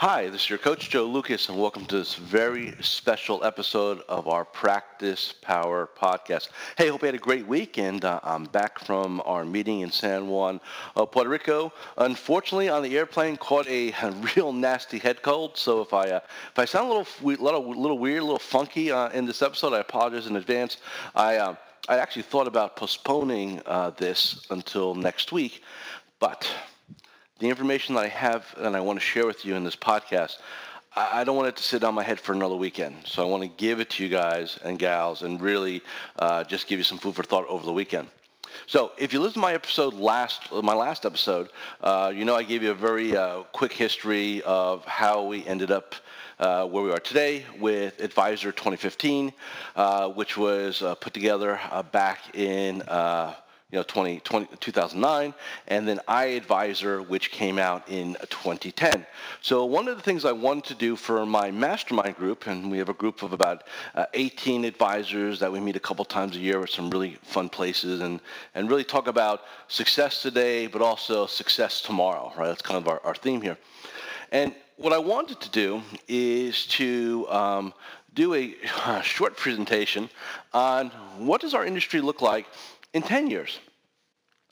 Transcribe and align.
Hi, 0.00 0.30
this 0.30 0.44
is 0.44 0.48
your 0.48 0.58
coach 0.58 0.88
Joe 0.88 1.04
Lucas, 1.04 1.50
and 1.50 1.58
welcome 1.60 1.84
to 1.84 1.98
this 1.98 2.14
very 2.14 2.74
special 2.80 3.44
episode 3.44 4.00
of 4.08 4.28
our 4.28 4.46
Practice 4.46 5.34
Power 5.42 5.90
podcast. 5.94 6.48
Hey, 6.78 6.88
hope 6.88 7.02
you 7.02 7.06
had 7.08 7.14
a 7.14 7.18
great 7.18 7.46
week, 7.46 7.76
and 7.76 8.02
uh, 8.02 8.18
I'm 8.22 8.44
back 8.44 8.78
from 8.78 9.20
our 9.26 9.44
meeting 9.44 9.80
in 9.80 9.90
San 9.90 10.28
Juan, 10.28 10.58
uh, 10.96 11.04
Puerto 11.04 11.28
Rico. 11.28 11.70
Unfortunately, 11.98 12.70
on 12.70 12.82
the 12.82 12.96
airplane, 12.96 13.36
caught 13.36 13.68
a, 13.68 13.92
a 14.02 14.10
real 14.34 14.54
nasty 14.54 14.96
head 14.96 15.20
cold. 15.20 15.58
So 15.58 15.82
if 15.82 15.92
I 15.92 16.08
uh, 16.08 16.20
if 16.50 16.58
I 16.58 16.64
sound 16.64 16.90
a 16.90 16.94
little 16.94 17.06
little, 17.44 17.68
little 17.68 17.98
weird, 17.98 18.22
a 18.22 18.24
little 18.24 18.38
funky 18.38 18.90
uh, 18.90 19.10
in 19.10 19.26
this 19.26 19.42
episode, 19.42 19.74
I 19.74 19.80
apologize 19.80 20.26
in 20.26 20.36
advance. 20.36 20.78
I 21.14 21.36
uh, 21.36 21.56
I 21.90 21.98
actually 21.98 22.22
thought 22.22 22.46
about 22.46 22.74
postponing 22.74 23.60
uh, 23.66 23.90
this 23.90 24.46
until 24.48 24.94
next 24.94 25.30
week, 25.30 25.62
but 26.20 26.50
the 27.40 27.48
information 27.48 27.94
that 27.94 28.04
I 28.04 28.08
have 28.08 28.54
and 28.58 28.76
I 28.76 28.80
want 28.80 28.98
to 28.98 29.04
share 29.04 29.26
with 29.26 29.44
you 29.44 29.56
in 29.56 29.64
this 29.64 29.74
podcast, 29.74 30.36
I 30.94 31.24
don't 31.24 31.36
want 31.36 31.48
it 31.48 31.56
to 31.56 31.62
sit 31.62 31.84
on 31.84 31.94
my 31.94 32.02
head 32.02 32.20
for 32.20 32.32
another 32.32 32.56
weekend. 32.56 32.96
So 33.06 33.22
I 33.22 33.26
want 33.26 33.42
to 33.42 33.48
give 33.48 33.80
it 33.80 33.90
to 33.90 34.02
you 34.02 34.08
guys 34.08 34.58
and 34.62 34.78
gals 34.78 35.22
and 35.22 35.40
really 35.40 35.82
uh, 36.18 36.44
just 36.44 36.66
give 36.66 36.78
you 36.78 36.84
some 36.84 36.98
food 36.98 37.14
for 37.14 37.22
thought 37.22 37.46
over 37.48 37.64
the 37.64 37.72
weekend. 37.72 38.08
So 38.66 38.92
if 38.98 39.12
you 39.12 39.20
listen 39.20 39.34
to 39.34 39.40
my 39.40 39.54
episode 39.54 39.94
last, 39.94 40.52
my 40.52 40.74
last 40.74 41.06
episode, 41.06 41.48
uh, 41.80 42.12
you 42.14 42.24
know 42.24 42.34
I 42.34 42.42
gave 42.42 42.62
you 42.62 42.72
a 42.72 42.74
very 42.74 43.16
uh, 43.16 43.42
quick 43.52 43.72
history 43.72 44.42
of 44.42 44.84
how 44.84 45.24
we 45.24 45.46
ended 45.46 45.70
up 45.70 45.94
uh, 46.40 46.66
where 46.66 46.82
we 46.82 46.90
are 46.90 46.98
today 46.98 47.44
with 47.58 48.00
Advisor 48.00 48.50
2015, 48.50 49.32
uh, 49.76 50.08
which 50.08 50.36
was 50.36 50.82
uh, 50.82 50.94
put 50.96 51.14
together 51.14 51.60
uh, 51.70 51.82
back 51.84 52.34
in 52.34 52.82
you 53.72 53.78
know, 53.78 53.84
20, 53.84 54.20
20, 54.20 54.56
2009, 54.56 55.32
and 55.68 55.86
then 55.86 56.00
iAdvisor, 56.08 57.06
which 57.06 57.30
came 57.30 57.58
out 57.58 57.88
in 57.88 58.16
2010. 58.28 59.06
So 59.42 59.64
one 59.64 59.86
of 59.86 59.96
the 59.96 60.02
things 60.02 60.24
I 60.24 60.32
wanted 60.32 60.64
to 60.64 60.74
do 60.74 60.96
for 60.96 61.24
my 61.24 61.52
mastermind 61.52 62.16
group, 62.16 62.48
and 62.48 62.70
we 62.70 62.78
have 62.78 62.88
a 62.88 62.94
group 62.94 63.22
of 63.22 63.32
about 63.32 63.64
uh, 63.94 64.06
18 64.14 64.64
advisors 64.64 65.38
that 65.38 65.52
we 65.52 65.60
meet 65.60 65.76
a 65.76 65.80
couple 65.80 66.04
times 66.04 66.34
a 66.34 66.40
year 66.40 66.58
with 66.58 66.70
some 66.70 66.90
really 66.90 67.16
fun 67.22 67.48
places, 67.48 68.00
and, 68.00 68.20
and 68.56 68.68
really 68.68 68.84
talk 68.84 69.06
about 69.06 69.42
success 69.68 70.20
today, 70.20 70.66
but 70.66 70.82
also 70.82 71.26
success 71.26 71.80
tomorrow, 71.80 72.32
right? 72.36 72.48
That's 72.48 72.62
kind 72.62 72.78
of 72.78 72.88
our, 72.88 73.00
our 73.04 73.14
theme 73.14 73.40
here. 73.40 73.56
And 74.32 74.54
what 74.76 74.92
I 74.92 74.98
wanted 74.98 75.40
to 75.40 75.50
do 75.50 75.82
is 76.08 76.66
to 76.68 77.26
um, 77.28 77.74
do 78.14 78.34
a, 78.34 78.56
a 78.86 79.02
short 79.02 79.36
presentation 79.36 80.10
on 80.52 80.88
what 81.18 81.40
does 81.40 81.54
our 81.54 81.64
industry 81.64 82.00
look 82.00 82.20
like 82.20 82.46
in 82.92 83.02
10 83.02 83.30
years. 83.30 83.58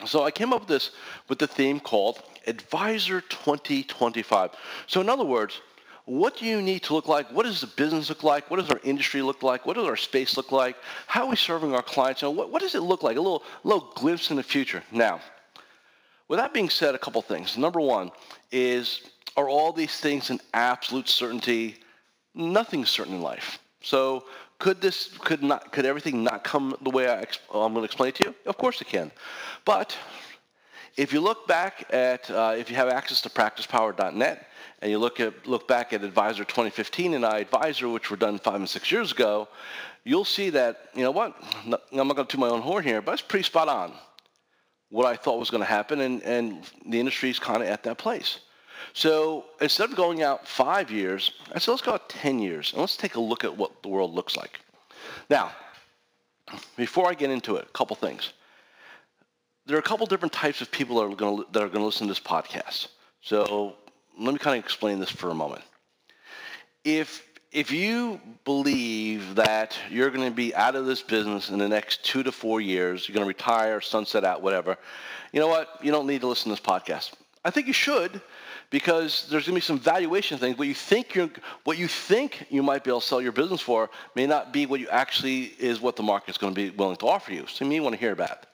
So 0.06 0.22
I 0.22 0.30
came 0.30 0.52
up 0.52 0.60
with 0.60 0.68
this 0.68 0.90
with 1.28 1.38
the 1.38 1.46
theme 1.46 1.80
called 1.80 2.22
Advisor 2.46 3.20
2025. 3.20 4.50
So 4.86 5.00
in 5.00 5.08
other 5.08 5.24
words, 5.24 5.60
what 6.04 6.38
do 6.38 6.46
you 6.46 6.62
need 6.62 6.84
to 6.84 6.94
look 6.94 7.06
like? 7.06 7.30
What 7.32 7.44
does 7.44 7.60
the 7.60 7.66
business 7.66 8.08
look 8.08 8.22
like? 8.22 8.50
What 8.50 8.58
does 8.58 8.70
our 8.70 8.80
industry 8.82 9.20
look 9.20 9.42
like? 9.42 9.66
What 9.66 9.76
does 9.76 9.86
our 9.86 9.96
space 9.96 10.36
look 10.36 10.52
like? 10.52 10.76
How 11.06 11.24
are 11.24 11.30
we 11.30 11.36
serving 11.36 11.74
our 11.74 11.82
clients? 11.82 12.22
And 12.22 12.34
what, 12.34 12.50
what 12.50 12.62
does 12.62 12.74
it 12.74 12.80
look 12.80 13.02
like? 13.02 13.18
A 13.18 13.20
little, 13.20 13.42
little 13.62 13.92
glimpse 13.94 14.30
in 14.30 14.36
the 14.36 14.42
future. 14.42 14.82
Now, 14.90 15.20
with 16.28 16.38
that 16.38 16.54
being 16.54 16.70
said, 16.70 16.94
a 16.94 16.98
couple 16.98 17.20
things. 17.20 17.58
Number 17.58 17.80
one 17.80 18.10
is, 18.52 19.02
are 19.36 19.50
all 19.50 19.72
these 19.72 20.00
things 20.00 20.30
an 20.30 20.40
absolute 20.54 21.08
certainty? 21.08 21.76
Nothing's 22.34 22.88
certain 22.88 23.14
in 23.14 23.20
life. 23.20 23.58
So 23.82 24.24
could 24.58 24.80
this, 24.80 25.08
could 25.18 25.42
not, 25.42 25.72
could 25.72 25.86
everything 25.86 26.24
not 26.24 26.42
come 26.44 26.76
the 26.82 26.90
way 26.90 27.08
I, 27.08 27.24
i'm 27.54 27.72
going 27.72 27.76
to 27.76 27.84
explain 27.84 28.08
it 28.10 28.14
to 28.16 28.24
you? 28.24 28.34
Of 28.46 28.56
course 28.58 28.80
it 28.80 28.88
can. 28.88 29.10
But 29.64 29.96
if 30.96 31.12
you 31.12 31.20
look 31.20 31.46
back 31.46 31.86
at, 31.92 32.28
uh, 32.30 32.54
if 32.56 32.68
you 32.68 32.76
have 32.76 32.88
access 32.88 33.20
to 33.22 33.28
practicepower.net, 33.28 34.46
and 34.80 34.90
you 34.90 34.98
look 34.98 35.18
at 35.20 35.46
look 35.46 35.66
back 35.66 35.92
at 35.92 36.04
Advisor 36.04 36.44
2015 36.44 37.14
and 37.14 37.24
iAdvisor, 37.24 37.92
which 37.92 38.10
were 38.10 38.16
done 38.16 38.38
five 38.38 38.56
and 38.56 38.68
six 38.68 38.92
years 38.92 39.12
ago, 39.12 39.48
you'll 40.04 40.24
see 40.24 40.50
that 40.50 40.88
you 40.94 41.02
know 41.02 41.10
what 41.10 41.34
I'm 41.64 41.70
not 41.70 42.14
going 42.14 42.14
to 42.14 42.24
toot 42.24 42.40
my 42.40 42.48
own 42.48 42.60
horn 42.60 42.84
here, 42.84 43.02
but 43.02 43.12
it's 43.12 43.22
pretty 43.22 43.44
spot 43.44 43.68
on. 43.68 43.92
What 44.90 45.06
I 45.06 45.16
thought 45.16 45.38
was 45.38 45.50
going 45.50 45.62
to 45.62 45.68
happen, 45.68 46.00
and, 46.00 46.22
and 46.22 46.64
the 46.86 46.98
industry 46.98 47.28
is 47.28 47.38
kind 47.38 47.62
of 47.62 47.68
at 47.68 47.82
that 47.82 47.98
place. 47.98 48.38
So 48.92 49.44
instead 49.60 49.90
of 49.90 49.96
going 49.96 50.22
out 50.22 50.46
five 50.46 50.90
years, 50.90 51.32
I 51.54 51.58
said, 51.58 51.72
let's 51.72 51.82
go 51.82 51.92
out 51.92 52.08
10 52.08 52.38
years, 52.38 52.72
and 52.72 52.80
let's 52.80 52.96
take 52.96 53.14
a 53.14 53.20
look 53.20 53.44
at 53.44 53.56
what 53.56 53.82
the 53.82 53.88
world 53.88 54.14
looks 54.14 54.36
like. 54.36 54.60
Now, 55.30 55.52
before 56.76 57.08
I 57.08 57.14
get 57.14 57.30
into 57.30 57.56
it, 57.56 57.66
a 57.68 57.72
couple 57.72 57.96
things. 57.96 58.32
There 59.66 59.76
are 59.76 59.80
a 59.80 59.82
couple 59.82 60.06
different 60.06 60.32
types 60.32 60.60
of 60.62 60.70
people 60.70 60.96
that 60.96 61.12
are 61.12 61.14
going 61.14 61.44
to, 61.52 61.84
listen 61.84 62.06
to 62.06 62.10
this 62.10 62.20
podcast. 62.20 62.88
So 63.20 63.76
let 64.18 64.32
me 64.32 64.38
kind 64.38 64.58
of 64.58 64.64
explain 64.64 64.98
this 64.98 65.10
for 65.10 65.30
a 65.30 65.34
moment. 65.34 65.62
If 66.84 67.24
if 67.50 67.70
you 67.70 68.20
believe 68.44 69.34
that 69.36 69.78
you're 69.90 70.10
going 70.10 70.28
to 70.28 70.34
be 70.34 70.54
out 70.54 70.76
of 70.76 70.84
this 70.84 71.00
business 71.00 71.48
in 71.48 71.58
the 71.58 71.68
next 71.68 72.04
two 72.04 72.22
to 72.22 72.30
four 72.30 72.60
years, 72.60 73.08
you're 73.08 73.14
going 73.14 73.24
to 73.24 73.28
retire, 73.28 73.80
sunset 73.80 74.22
out, 74.22 74.42
whatever, 74.42 74.76
you 75.32 75.40
know 75.40 75.48
what? 75.48 75.78
You 75.82 75.90
don't 75.90 76.06
need 76.06 76.20
to 76.20 76.26
listen 76.26 76.44
to 76.44 76.50
this 76.50 76.60
podcast. 76.60 77.12
I 77.46 77.50
think 77.50 77.66
you 77.66 77.72
should 77.72 78.20
because 78.70 79.26
there's 79.30 79.46
going 79.46 79.54
to 79.54 79.60
be 79.60 79.60
some 79.60 79.78
valuation 79.78 80.38
things. 80.38 80.58
What 80.58 80.68
you 80.68 80.74
think 80.74 81.14
you 81.14 81.30
what 81.64 81.78
you 81.78 81.88
think 81.88 82.46
you 82.50 82.62
might 82.62 82.84
be 82.84 82.90
able 82.90 83.00
to 83.00 83.06
sell 83.06 83.20
your 83.20 83.32
business 83.32 83.60
for 83.60 83.88
may 84.14 84.26
not 84.26 84.52
be 84.52 84.66
what 84.66 84.80
you 84.80 84.88
actually 84.88 85.44
is 85.58 85.80
what 85.80 85.96
the 85.96 86.02
market's 86.02 86.38
going 86.38 86.54
to 86.54 86.60
be 86.60 86.70
willing 86.76 86.96
to 86.96 87.06
offer 87.06 87.32
you. 87.32 87.46
So 87.46 87.64
you 87.64 87.70
may 87.70 87.80
want 87.80 87.94
to 87.94 88.00
hear 88.00 88.12
about. 88.12 88.46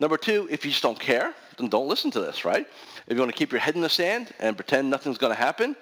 Number 0.00 0.16
two, 0.16 0.46
if 0.50 0.64
you 0.64 0.70
just 0.70 0.82
don't 0.82 0.98
care, 0.98 1.34
then 1.56 1.68
don't 1.68 1.88
listen 1.88 2.10
to 2.12 2.20
this, 2.20 2.44
right? 2.44 2.66
If 3.06 3.14
you 3.14 3.18
want 3.18 3.32
to 3.32 3.36
keep 3.36 3.52
your 3.52 3.60
head 3.60 3.74
in 3.74 3.80
the 3.80 3.88
sand 3.88 4.32
and 4.38 4.56
pretend 4.56 4.90
nothing's 4.90 5.18
going 5.18 5.34
to 5.34 5.40
happen, 5.40 5.76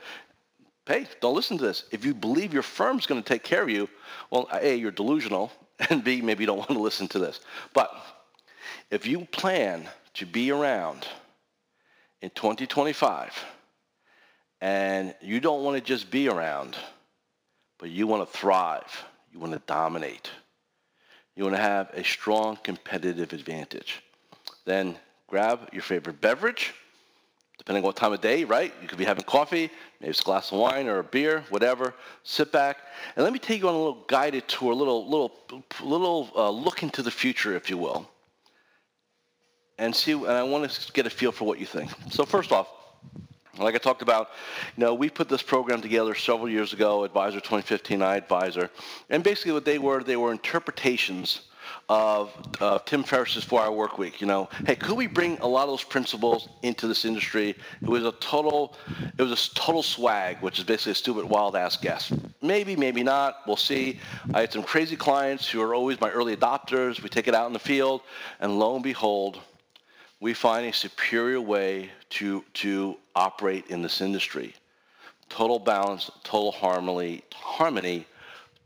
hey, 0.87 1.07
don't 1.21 1.35
listen 1.35 1.59
to 1.59 1.65
this. 1.65 1.85
If 1.91 2.05
you 2.05 2.15
believe 2.15 2.55
your 2.55 2.63
firm's 2.63 3.07
going 3.07 3.23
to 3.23 3.29
take 3.29 3.43
care 3.43 3.63
of 3.63 3.69
you, 3.69 3.89
well, 4.31 4.49
A, 4.53 4.75
you're 4.75 4.91
delusional, 4.91 5.51
and 5.91 6.03
B, 6.03 6.23
maybe 6.23 6.45
you 6.45 6.47
don't 6.47 6.59
want 6.59 6.71
to 6.71 6.79
listen 6.79 7.09
to 7.09 7.19
this. 7.19 7.41
But 7.75 7.91
if 8.91 9.07
you 9.07 9.25
plan 9.27 9.89
to 10.15 10.27
be 10.27 10.51
around 10.51 11.07
in 12.23 12.31
2025 12.31 13.45
and 14.61 15.15
you 15.21 15.41
don't 15.41 15.63
want 15.63 15.77
to 15.77 15.83
just 15.83 16.11
be 16.11 16.29
around, 16.29 16.77
but 17.79 17.91
you 17.91 18.07
want 18.07 18.27
to 18.27 18.39
thrive. 18.39 19.05
You 19.33 19.41
want 19.41 19.53
to 19.53 19.63
dominate. 19.67 20.31
You 21.35 21.45
want 21.45 21.57
to 21.57 21.63
have 21.63 21.91
a 21.93 22.03
strong 22.03 22.57
competitive 22.63 23.33
advantage. 23.35 24.03
Then 24.65 24.97
grab 25.27 25.69
your 25.73 25.83
favorite 25.83 26.21
beverage, 26.21 26.73
depending 27.59 27.83
on 27.85 27.87
what 27.87 27.97
time 27.97 28.13
of 28.13 28.21
day, 28.23 28.45
right? 28.45 28.73
You 28.81 28.89
could 28.89 28.97
be 28.97 29.05
having 29.05 29.25
coffee, 29.25 29.71
maybe 30.01 30.11
it's 30.11 30.21
a 30.21 30.25
glass 30.25 30.53
of 30.53 30.59
wine 30.59 30.89
or 30.89 31.01
a 31.01 31.05
beer, 31.05 31.45
whatever. 31.51 31.95
Sit 32.23 32.51
back, 32.51 32.79
and 33.15 33.25
let 33.25 33.33
me 33.33 33.39
take 33.39 33.61
you 33.61 33.69
on 33.69 33.75
a 33.75 33.79
little 33.79 34.05
guided 34.09 34.49
tour, 34.49 34.73
a 34.73 34.75
little, 34.75 35.05
little, 35.05 35.33
little 35.83 36.31
uh, 36.35 36.51
look 36.51 36.83
into 36.83 37.03
the 37.03 37.11
future, 37.11 37.55
if 37.55 37.69
you 37.69 37.77
will, 37.77 38.09
and 39.79 39.95
see. 39.95 40.13
And 40.13 40.31
I 40.31 40.43
want 40.43 40.71
to 40.71 40.93
get 40.93 41.07
a 41.07 41.11
feel 41.11 41.33
for 41.33 41.45
what 41.45 41.59
you 41.59 41.67
think. 41.67 41.91
So 42.09 42.25
first 42.25 42.53
off, 42.53 42.69
like 43.59 43.75
I 43.75 43.79
talked 43.79 44.03
about, 44.03 44.31
you 44.77 44.85
know, 44.85 44.95
we 44.95 45.09
put 45.09 45.29
this 45.29 45.43
program 45.43 45.81
together 45.81 46.15
several 46.15 46.49
years 46.49 46.73
ago, 46.73 47.05
Advisor 47.05 47.41
2015, 47.41 48.01
iAdvisor, 48.01 48.71
and 49.11 49.23
basically 49.23 49.53
what 49.53 49.65
they 49.65 49.79
were, 49.79 50.03
they 50.03 50.17
were 50.17 50.33
interpretations 50.33 51.43
of 51.89 52.33
uh, 52.61 52.79
Tim 52.81 53.03
Ferriss's 53.03 53.45
four-hour 53.45 53.73
work 53.73 53.99
week. 53.99 54.21
You 54.21 54.27
know, 54.27 54.49
hey, 54.67 54.77
could 54.77 54.97
we 54.97 55.07
bring 55.07 55.39
a 55.39 55.47
lot 55.47 55.65
of 55.65 55.69
those 55.71 55.85
principles 55.85 56.49
into 56.63 56.87
this 56.87 57.05
industry? 57.05 57.51
It 57.83 57.89
was 57.89 58.05
a 58.05 58.13
total, 58.13 58.77
it 59.17 59.23
was 59.23 59.33
a 59.33 59.55
total 59.55 59.83
swag, 59.83 60.39
which 60.41 60.59
is 60.59 60.65
basically 60.65 60.93
a 60.93 60.97
stupid 60.97 61.25
wild-ass 61.25 61.77
guess. 61.77 62.13
Maybe, 62.43 62.77
maybe 62.77 63.03
not. 63.03 63.43
We'll 63.47 63.57
see. 63.57 63.99
I 64.35 64.41
had 64.41 64.53
some 64.53 64.63
crazy 64.63 64.97
clients 64.97 65.49
who 65.49 65.61
are 65.63 65.75
always 65.75 66.01
my 66.01 66.11
early 66.11 66.37
adopters. 66.37 67.03
We 67.03 67.09
take 67.09 67.29
it 67.29 67.35
out 67.35 67.47
in 67.47 67.53
the 67.53 67.59
field, 67.59 68.03
and 68.41 68.59
lo 68.59 68.75
and 68.75 68.85
behold, 68.85 69.41
we 70.21 70.33
find 70.35 70.67
a 70.67 70.73
superior 70.73 71.41
way 71.41 71.91
to, 72.11 72.45
to 72.55 72.97
operate 73.15 73.67
in 73.69 73.83
this 73.83 74.01
industry. 74.01 74.55
Total 75.29 75.59
balance, 75.59 76.11
total 76.25 76.53
harmony, 76.53 77.23
harmony, 77.35 78.07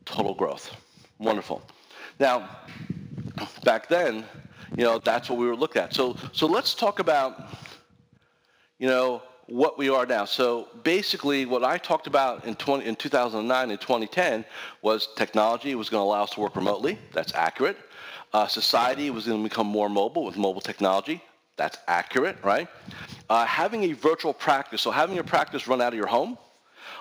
total 0.04 0.34
growth. 0.34 0.74
Wonderful. 1.18 1.62
Now, 2.18 2.48
back 3.64 3.88
then, 3.88 4.24
you 4.76 4.84
know, 4.84 4.98
that's 4.98 5.28
what 5.28 5.38
we 5.38 5.46
were 5.46 5.56
looking 5.56 5.82
at. 5.82 5.94
So, 5.94 6.16
so 6.32 6.46
let's 6.46 6.74
talk 6.74 6.98
about, 6.98 7.48
you 8.78 8.86
know, 8.86 9.22
what 9.46 9.76
we 9.76 9.88
are 9.88 10.06
now. 10.06 10.24
So 10.24 10.68
basically, 10.84 11.44
what 11.44 11.64
I 11.64 11.76
talked 11.76 12.06
about 12.06 12.44
in, 12.44 12.54
20, 12.54 12.86
in 12.86 12.94
2009 12.94 13.70
and 13.70 13.80
2010 13.80 14.44
was 14.82 15.08
technology 15.16 15.74
was 15.74 15.88
going 15.88 16.02
to 16.02 16.04
allow 16.04 16.22
us 16.22 16.30
to 16.30 16.40
work 16.40 16.54
remotely. 16.54 16.98
That's 17.12 17.34
accurate. 17.34 17.76
Uh, 18.32 18.46
society 18.46 19.10
was 19.10 19.26
going 19.26 19.42
to 19.42 19.48
become 19.48 19.66
more 19.66 19.88
mobile 19.88 20.24
with 20.24 20.36
mobile 20.36 20.60
technology. 20.60 21.20
That's 21.60 21.76
accurate, 21.88 22.38
right? 22.42 22.68
Uh, 23.28 23.44
having 23.44 23.84
a 23.84 23.92
virtual 23.92 24.32
practice, 24.32 24.80
so 24.80 24.90
having 24.90 25.14
your 25.14 25.24
practice 25.24 25.68
run 25.68 25.82
out 25.82 25.92
of 25.92 25.98
your 25.98 26.06
home, 26.06 26.38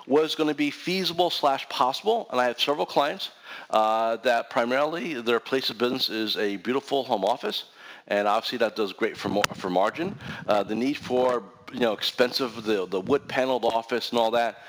was 0.06 0.36
going 0.36 0.50
to 0.50 0.54
be 0.54 0.70
feasible 0.70 1.30
slash 1.30 1.70
possible. 1.70 2.28
And 2.30 2.42
I 2.42 2.48
have 2.48 2.60
several 2.60 2.86
clients 2.86 3.30
uh, 3.70 4.18
that 4.18 4.50
primarily 4.50 5.14
their 5.22 5.40
place 5.40 5.70
of 5.70 5.78
business 5.78 6.10
is 6.10 6.36
a 6.36 6.58
beautiful 6.58 7.06
home 7.06 7.24
office. 7.24 7.64
And 8.10 8.28
obviously 8.28 8.58
that 8.58 8.76
does 8.76 8.92
great 8.92 9.16
for, 9.16 9.30
for 9.56 9.70
margin. 9.70 10.20
Uh, 10.46 10.64
the 10.64 10.76
need 10.76 10.98
for 10.98 11.42
you 11.72 11.80
know, 11.80 11.94
expensive, 11.94 12.66
the, 12.66 12.86
the 12.86 13.00
wood 13.00 13.30
paneled 13.30 13.64
office 13.64 14.10
and 14.10 14.20
all 14.20 14.32
that, 14.32 14.64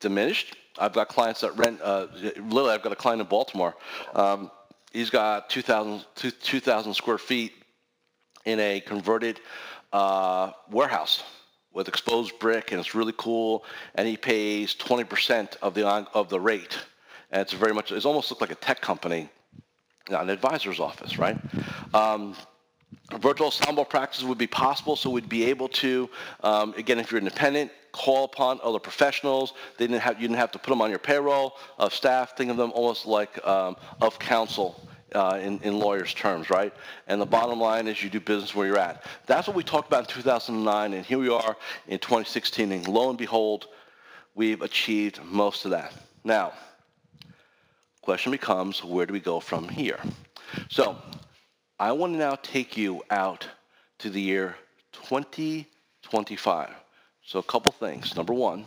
diminished. 0.00 0.56
I've 0.80 0.94
got 0.94 1.06
clients 1.06 1.42
that 1.42 1.56
rent, 1.56 1.80
uh, 1.80 2.08
literally, 2.12 2.70
I've 2.70 2.82
got 2.82 2.90
a 2.90 2.96
client 2.96 3.20
in 3.20 3.28
Baltimore. 3.28 3.76
Um, 4.16 4.50
he's 4.92 5.10
got 5.10 5.48
2,000 5.48 6.04
2, 6.16 6.92
square 6.92 7.18
feet 7.18 7.52
in 8.48 8.58
a 8.60 8.80
converted 8.80 9.40
uh, 9.92 10.52
warehouse 10.70 11.22
with 11.72 11.86
exposed 11.86 12.38
brick, 12.38 12.72
and 12.72 12.80
it's 12.80 12.94
really 12.94 13.14
cool. 13.16 13.64
And 13.94 14.08
he 14.08 14.16
pays 14.16 14.74
20% 14.74 15.56
of 15.60 15.74
the 15.74 15.86
of 15.86 16.30
the 16.30 16.40
rate, 16.40 16.78
and 17.30 17.42
it's 17.42 17.52
very 17.52 17.74
much. 17.74 17.92
It's 17.92 18.06
almost 18.06 18.30
looked 18.30 18.40
like 18.40 18.50
a 18.50 18.56
tech 18.56 18.80
company, 18.80 19.28
not 20.08 20.22
an 20.22 20.30
advisor's 20.30 20.80
office, 20.80 21.18
right? 21.18 21.36
Um, 21.92 22.34
virtual 23.18 23.46
ensemble 23.46 23.84
practice 23.84 24.22
would 24.22 24.38
be 24.38 24.46
possible, 24.46 24.96
so 24.96 25.10
we'd 25.10 25.28
be 25.28 25.44
able 25.44 25.68
to, 25.68 26.08
um, 26.42 26.72
again, 26.78 26.98
if 26.98 27.12
you're 27.12 27.18
independent, 27.18 27.70
call 27.92 28.24
upon 28.24 28.60
other 28.62 28.78
professionals. 28.78 29.52
They 29.76 29.86
didn't 29.86 30.00
have, 30.00 30.16
you 30.16 30.26
didn't 30.26 30.38
have 30.38 30.52
to 30.52 30.58
put 30.58 30.70
them 30.70 30.80
on 30.80 30.88
your 30.88 30.98
payroll 30.98 31.56
of 31.78 31.92
staff. 31.92 32.34
Think 32.36 32.50
of 32.50 32.56
them 32.56 32.72
almost 32.74 33.04
like 33.06 33.46
um, 33.46 33.76
of 34.00 34.18
counsel 34.18 34.88
uh, 35.14 35.38
in, 35.42 35.58
in 35.60 35.78
lawyers' 35.78 36.14
terms, 36.14 36.50
right? 36.50 36.72
And 37.06 37.20
the 37.20 37.26
bottom 37.26 37.60
line 37.60 37.86
is 37.86 38.02
you 38.02 38.10
do 38.10 38.20
business 38.20 38.54
where 38.54 38.66
you're 38.66 38.78
at. 38.78 39.04
That's 39.26 39.46
what 39.46 39.56
we 39.56 39.62
talked 39.62 39.88
about 39.88 40.00
in 40.00 40.14
2009, 40.14 40.92
and 40.92 41.04
here 41.04 41.18
we 41.18 41.28
are 41.28 41.56
in 41.86 41.98
2016, 41.98 42.72
and 42.72 42.88
lo 42.88 43.08
and 43.08 43.18
behold, 43.18 43.68
we've 44.34 44.62
achieved 44.62 45.22
most 45.24 45.64
of 45.64 45.70
that. 45.72 45.92
Now, 46.24 46.52
question 48.02 48.32
becomes, 48.32 48.84
where 48.84 49.06
do 49.06 49.12
we 49.12 49.20
go 49.20 49.40
from 49.40 49.68
here? 49.68 49.98
So 50.68 50.96
I 51.78 51.92
want 51.92 52.14
to 52.14 52.18
now 52.18 52.36
take 52.42 52.76
you 52.76 53.02
out 53.10 53.46
to 53.98 54.10
the 54.10 54.20
year 54.20 54.56
2025. 54.92 56.70
So 57.24 57.38
a 57.38 57.42
couple 57.42 57.72
things. 57.72 58.16
Number 58.16 58.32
one, 58.32 58.64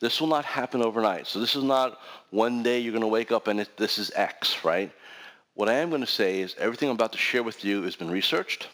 this 0.00 0.20
will 0.20 0.28
not 0.28 0.44
happen 0.44 0.82
overnight. 0.82 1.26
So 1.26 1.40
this 1.40 1.54
is 1.54 1.64
not 1.64 1.98
one 2.30 2.62
day 2.62 2.78
you're 2.78 2.92
going 2.92 3.02
to 3.02 3.08
wake 3.08 3.32
up 3.32 3.48
and 3.48 3.60
it, 3.60 3.76
this 3.76 3.98
is 3.98 4.10
X, 4.14 4.64
right? 4.64 4.90
What 5.54 5.68
I 5.68 5.74
am 5.74 5.90
going 5.90 6.00
to 6.00 6.06
say 6.06 6.40
is 6.40 6.54
everything 6.58 6.88
I'm 6.88 6.94
about 6.94 7.12
to 7.12 7.18
share 7.18 7.42
with 7.42 7.64
you 7.64 7.82
has 7.82 7.94
been 7.94 8.10
researched, 8.10 8.68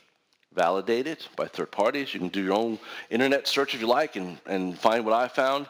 validated 0.55 1.19
by 1.37 1.47
third 1.47 1.73
parties. 1.73 2.15
You 2.15 2.21
can 2.21 2.29
do 2.29 2.43
your 2.43 2.55
own 2.55 2.79
internet 3.11 3.49
search 3.49 3.75
if 3.75 3.81
you 3.81 3.89
like 3.89 4.17
and, 4.17 4.39
and 4.47 4.79
find 4.79 5.05
what 5.05 5.15
I 5.15 5.29
found. 5.29 5.67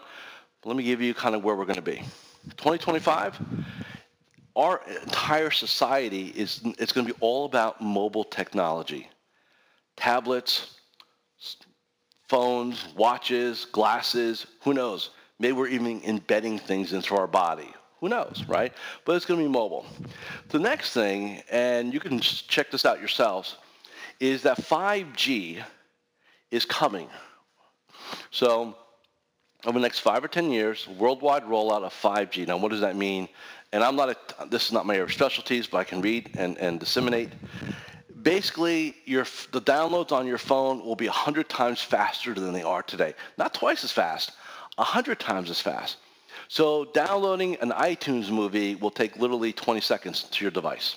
But 0.62 0.68
let 0.68 0.76
me 0.76 0.82
give 0.82 1.00
you 1.00 1.14
kind 1.14 1.34
of 1.34 1.42
where 1.42 1.56
we're 1.56 1.64
going 1.64 1.76
to 1.76 1.82
be. 1.82 2.02
2025, 2.56 3.40
our 4.58 4.82
entire 5.04 5.50
society 5.50 6.32
is 6.36 6.60
it's 6.78 6.92
going 6.92 7.06
to 7.06 7.12
be 7.12 7.18
all 7.20 7.44
about 7.46 7.80
mobile 7.80 8.24
technology 8.24 9.08
tablets 9.96 10.76
phones 12.28 12.86
watches 12.96 13.66
glasses 13.66 14.46
who 14.62 14.74
knows 14.74 15.10
maybe 15.38 15.52
we're 15.52 15.68
even 15.68 16.00
embedding 16.04 16.58
things 16.58 16.92
into 16.92 17.16
our 17.16 17.26
body 17.26 17.72
who 18.00 18.08
knows 18.08 18.44
right 18.48 18.72
but 19.04 19.16
it's 19.16 19.24
going 19.26 19.38
to 19.40 19.46
be 19.46 19.50
mobile 19.50 19.86
the 20.48 20.58
next 20.58 20.92
thing 20.92 21.42
and 21.50 21.92
you 21.92 22.00
can 22.00 22.20
check 22.20 22.70
this 22.70 22.84
out 22.84 22.98
yourselves 22.98 23.56
is 24.20 24.42
that 24.42 24.58
5g 24.58 25.62
is 26.50 26.64
coming 26.64 27.08
so 28.30 28.76
over 29.64 29.78
the 29.78 29.82
next 29.82 30.00
five 30.00 30.24
or 30.24 30.28
ten 30.28 30.50
years 30.50 30.88
worldwide 30.88 31.44
rollout 31.44 31.82
of 31.82 31.92
5g 31.92 32.46
now 32.46 32.56
what 32.56 32.70
does 32.70 32.80
that 32.80 32.96
mean 32.96 33.28
and 33.72 33.84
I'm 33.84 33.96
not 33.96 34.10
a, 34.10 34.46
this 34.46 34.66
is 34.66 34.72
not 34.72 34.86
my 34.86 34.94
area 34.94 35.04
of 35.04 35.12
specialties, 35.12 35.66
but 35.66 35.78
I 35.78 35.84
can 35.84 36.00
read 36.00 36.30
and, 36.38 36.56
and 36.58 36.80
disseminate. 36.80 37.30
Basically, 38.22 38.96
your, 39.04 39.24
the 39.52 39.60
downloads 39.60 40.10
on 40.12 40.26
your 40.26 40.38
phone 40.38 40.84
will 40.84 40.96
be 40.96 41.06
100 41.06 41.48
times 41.48 41.80
faster 41.80 42.34
than 42.34 42.52
they 42.52 42.62
are 42.62 42.82
today. 42.82 43.14
Not 43.36 43.54
twice 43.54 43.84
as 43.84 43.92
fast, 43.92 44.32
100 44.76 45.20
times 45.20 45.50
as 45.50 45.60
fast. 45.60 45.98
So 46.48 46.86
downloading 46.86 47.56
an 47.56 47.70
iTunes 47.70 48.30
movie 48.30 48.74
will 48.74 48.90
take 48.90 49.16
literally 49.16 49.52
20 49.52 49.80
seconds 49.80 50.24
to 50.24 50.44
your 50.44 50.50
device. 50.50 50.96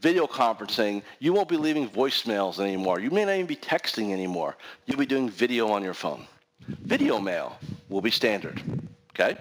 Video 0.00 0.26
conferencing, 0.26 1.02
you 1.20 1.32
won't 1.32 1.48
be 1.48 1.56
leaving 1.56 1.88
voicemails 1.88 2.60
anymore. 2.60 3.00
You 3.00 3.10
may 3.10 3.24
not 3.24 3.34
even 3.34 3.46
be 3.46 3.56
texting 3.56 4.12
anymore. 4.12 4.56
You'll 4.84 4.98
be 4.98 5.06
doing 5.06 5.30
video 5.30 5.68
on 5.68 5.82
your 5.82 5.94
phone. 5.94 6.26
Video 6.82 7.18
mail 7.18 7.58
will 7.88 8.02
be 8.02 8.10
standard. 8.10 8.60
Okay? 9.10 9.38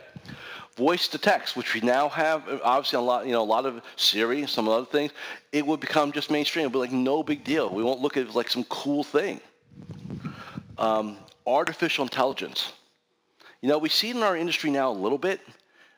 voice 0.75 1.07
to 1.07 1.17
text, 1.17 1.55
which 1.55 1.73
we 1.73 1.81
now 1.81 2.09
have, 2.09 2.43
obviously 2.63 2.97
a 2.97 3.01
lot, 3.01 3.25
you 3.25 3.31
know, 3.31 3.41
a 3.41 3.43
lot 3.43 3.65
of 3.65 3.81
Siri, 3.95 4.45
some 4.45 4.67
other 4.67 4.85
things, 4.85 5.11
it 5.51 5.65
would 5.65 5.79
become 5.79 6.11
just 6.11 6.29
mainstream. 6.29 6.65
It'll 6.65 6.73
be 6.73 6.79
like 6.79 6.91
no 6.91 7.23
big 7.23 7.43
deal. 7.43 7.69
We 7.69 7.83
won't 7.83 8.01
look 8.01 8.17
at 8.17 8.27
it 8.27 8.35
like 8.35 8.49
some 8.49 8.65
cool 8.65 9.03
thing. 9.03 9.39
Um, 10.77 11.17
artificial 11.47 12.03
intelligence. 12.03 12.73
You 13.65 13.71
know, 13.71 13.79
we 13.79 13.89
see 13.89 14.11
it 14.11 14.15
in 14.15 14.21
our 14.21 14.37
industry 14.37 14.69
now 14.69 14.91
a 14.91 14.93
little 14.93 15.17
bit. 15.17 15.41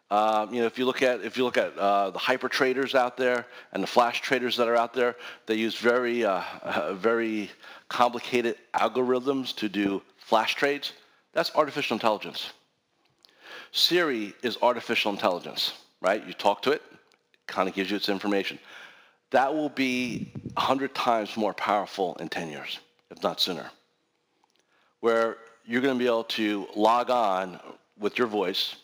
Uh, 0.09 0.47
you 0.49 0.61
know, 0.61 0.67
if 0.67 0.79
you 0.79 0.85
look 0.85 1.01
at 1.01 1.19
if 1.19 1.35
you 1.35 1.43
look 1.43 1.57
at 1.57 1.77
uh, 1.77 2.11
the 2.11 2.17
hyper 2.17 2.47
traders 2.47 2.95
out 2.95 3.17
there 3.17 3.45
and 3.73 3.83
the 3.83 3.87
flash 3.87 4.21
traders 4.21 4.55
that 4.55 4.69
are 4.69 4.77
out 4.77 4.93
there, 4.93 5.17
they 5.47 5.55
use 5.55 5.75
very 5.75 6.23
uh, 6.23 6.43
very 6.93 7.51
complicated 7.89 8.55
algorithms 8.73 9.53
to 9.53 9.67
do 9.67 10.01
flash 10.15 10.55
trades. 10.55 10.93
That's 11.33 11.53
artificial 11.55 11.95
intelligence. 11.95 12.53
Siri 13.73 14.33
is 14.43 14.57
artificial 14.61 15.11
intelligence, 15.11 15.73
right? 15.99 16.25
You 16.25 16.31
talk 16.31 16.61
to 16.61 16.71
it, 16.71 16.81
it 16.89 17.47
kind 17.47 17.67
of 17.67 17.75
gives 17.75 17.91
you 17.91 17.97
its 17.97 18.07
information. 18.07 18.59
That 19.31 19.53
will 19.53 19.67
be 19.67 20.31
100 20.53 20.95
times 20.95 21.35
more 21.35 21.53
powerful 21.53 22.15
in 22.21 22.29
10 22.29 22.47
years, 22.47 22.79
if 23.11 23.21
not 23.21 23.41
sooner. 23.41 23.69
Where 25.01 25.35
you're 25.67 25.81
going 25.81 25.93
to 25.93 25.99
be 25.99 26.07
able 26.07 26.23
to 26.23 26.65
log 26.75 27.09
on 27.09 27.59
with 27.99 28.17
your 28.17 28.27
voice. 28.27 28.77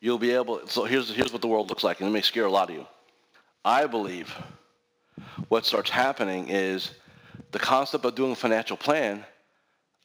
You'll 0.00 0.18
be 0.18 0.32
able, 0.32 0.66
so 0.66 0.84
here's, 0.84 1.08
here's 1.14 1.32
what 1.32 1.40
the 1.40 1.46
world 1.46 1.70
looks 1.70 1.84
like, 1.84 2.00
and 2.00 2.08
it 2.08 2.12
may 2.12 2.20
scare 2.20 2.46
a 2.46 2.50
lot 2.50 2.68
of 2.68 2.74
you. 2.74 2.86
I 3.64 3.86
believe 3.86 4.34
what 5.48 5.64
starts 5.64 5.88
happening 5.88 6.48
is 6.48 6.90
the 7.52 7.58
concept 7.58 8.04
of 8.04 8.14
doing 8.16 8.32
a 8.32 8.36
financial 8.36 8.76
plan, 8.76 9.24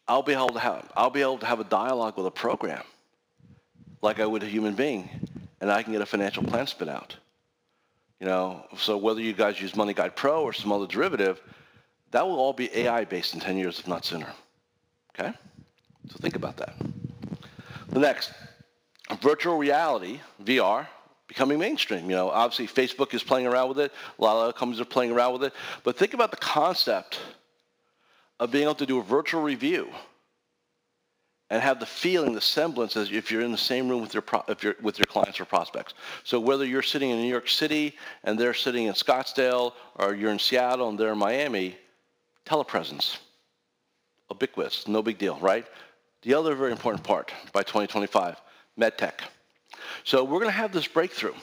I'll 0.07 0.21
be 0.21 0.33
able 0.33 0.49
to 0.49 0.59
have, 0.59 0.89
I'll 0.95 1.09
be 1.09 1.21
able 1.21 1.39
to 1.39 1.45
have 1.47 1.59
a 1.59 1.63
dialogue 1.63 2.17
with 2.17 2.27
a 2.27 2.31
program 2.31 2.83
like 4.01 4.19
I 4.19 4.25
would 4.25 4.43
a 4.43 4.47
human 4.47 4.75
being, 4.75 5.09
and 5.59 5.71
I 5.71 5.83
can 5.83 5.91
get 5.91 6.01
a 6.01 6.05
financial 6.05 6.43
plan 6.43 6.67
spit 6.67 6.87
out. 6.87 7.15
You 8.19 8.27
know, 8.27 8.65
so 8.77 8.95
whether 8.97 9.21
you 9.21 9.33
guys 9.33 9.59
use 9.59 9.75
Money 9.75 9.93
Guide 9.93 10.15
Pro 10.15 10.43
or 10.43 10.53
some 10.53 10.71
other 10.71 10.87
derivative, 10.87 11.41
that 12.11 12.25
will 12.25 12.39
all 12.39 12.53
be 12.53 12.69
AI 12.75 13.05
based 13.05 13.33
in 13.33 13.39
10 13.39 13.57
years, 13.57 13.79
if 13.79 13.87
not 13.87 14.05
sooner. 14.05 14.31
Okay? 15.17 15.33
So 16.09 16.17
think 16.19 16.35
about 16.35 16.57
that. 16.57 16.75
The 17.89 17.99
next, 17.99 18.31
virtual 19.21 19.57
reality, 19.57 20.19
VR, 20.43 20.87
becoming 21.27 21.59
mainstream. 21.59 22.09
You 22.09 22.15
know, 22.15 22.29
obviously 22.29 22.67
Facebook 22.67 23.13
is 23.13 23.23
playing 23.23 23.47
around 23.47 23.69
with 23.69 23.79
it. 23.79 23.91
A 24.17 24.21
lot 24.21 24.35
of 24.35 24.43
other 24.43 24.53
companies 24.53 24.81
are 24.81 24.85
playing 24.85 25.11
around 25.11 25.33
with 25.33 25.43
it. 25.43 25.53
But 25.83 25.97
think 25.97 26.13
about 26.13 26.31
the 26.31 26.37
concept 26.37 27.19
of 28.39 28.51
being 28.51 28.63
able 28.63 28.75
to 28.75 28.85
do 28.85 28.99
a 28.99 29.03
virtual 29.03 29.41
review 29.41 29.89
and 31.51 31.61
have 31.61 31.79
the 31.79 31.85
feeling, 31.85 32.33
the 32.33 32.41
semblance 32.41 32.95
as 32.95 33.11
if 33.11 33.31
you're 33.31 33.41
in 33.41 33.51
the 33.51 33.57
same 33.57 33.89
room 33.89 34.01
with 34.01 34.13
your, 34.13 34.21
pro- 34.21 34.43
if 34.47 34.63
you're, 34.63 34.75
with 34.81 34.99
your 34.99 35.07
clients 35.07 35.39
or 35.39 35.45
prospects. 35.45 35.93
So 36.23 36.39
whether 36.39 36.65
you're 36.65 36.83
sitting 36.83 37.09
in 37.09 37.19
New 37.19 37.27
York 37.27 37.49
City 37.49 37.95
and 38.23 38.39
they're 38.39 38.53
sitting 38.53 38.85
in 38.85 38.93
Scottsdale, 38.93 39.73
or 39.95 40.13
you're 40.13 40.31
in 40.31 40.39
Seattle 40.39 40.89
and 40.89 40.99
they're 40.99 41.13
in 41.13 41.17
Miami, 41.17 41.75
telepresence, 42.45 43.17
ubiquitous, 44.29 44.87
no 44.87 45.01
big 45.01 45.17
deal, 45.17 45.39
right? 45.39 45.65
The 46.21 46.33
other 46.33 46.53
very 46.55 46.71
important 46.71 47.03
part 47.03 47.31
by 47.53 47.61
2025, 47.63 48.35
medtech. 48.77 49.13
So 50.03 50.23
we're 50.23 50.39
going 50.39 50.51
to 50.51 50.51
have 50.51 50.73
this 50.73 50.87
breakthrough. 50.87 51.33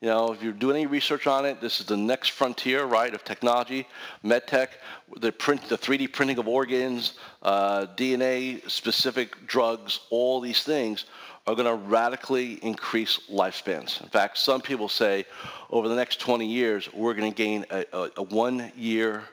You 0.00 0.10
know, 0.10 0.32
if 0.32 0.42
you're 0.42 0.52
doing 0.52 0.76
any 0.76 0.86
research 0.86 1.26
on 1.26 1.46
it, 1.46 1.60
this 1.60 1.80
is 1.80 1.86
the 1.86 1.96
next 1.96 2.28
frontier, 2.28 2.84
right, 2.84 3.14
of 3.14 3.24
technology, 3.24 3.88
medtech, 4.22 4.68
the 5.16 5.32
print, 5.32 5.68
the 5.68 5.78
3D 5.78 6.12
printing 6.12 6.38
of 6.38 6.46
organs, 6.46 7.14
uh, 7.42 7.86
DNA-specific 7.96 9.46
drugs, 9.46 10.00
all 10.10 10.40
these 10.40 10.62
things 10.62 11.06
are 11.46 11.54
going 11.54 11.66
to 11.66 11.74
radically 11.88 12.54
increase 12.62 13.20
lifespans. 13.30 14.02
In 14.02 14.08
fact, 14.08 14.38
some 14.38 14.60
people 14.60 14.88
say 14.88 15.24
over 15.70 15.88
the 15.88 15.96
next 15.96 16.20
20 16.20 16.46
years, 16.46 16.92
we're 16.92 17.14
going 17.14 17.32
to 17.32 17.36
gain 17.36 17.64
a, 17.70 17.84
a, 17.92 18.10
a 18.18 18.22
one 18.22 18.72
year 18.76 19.24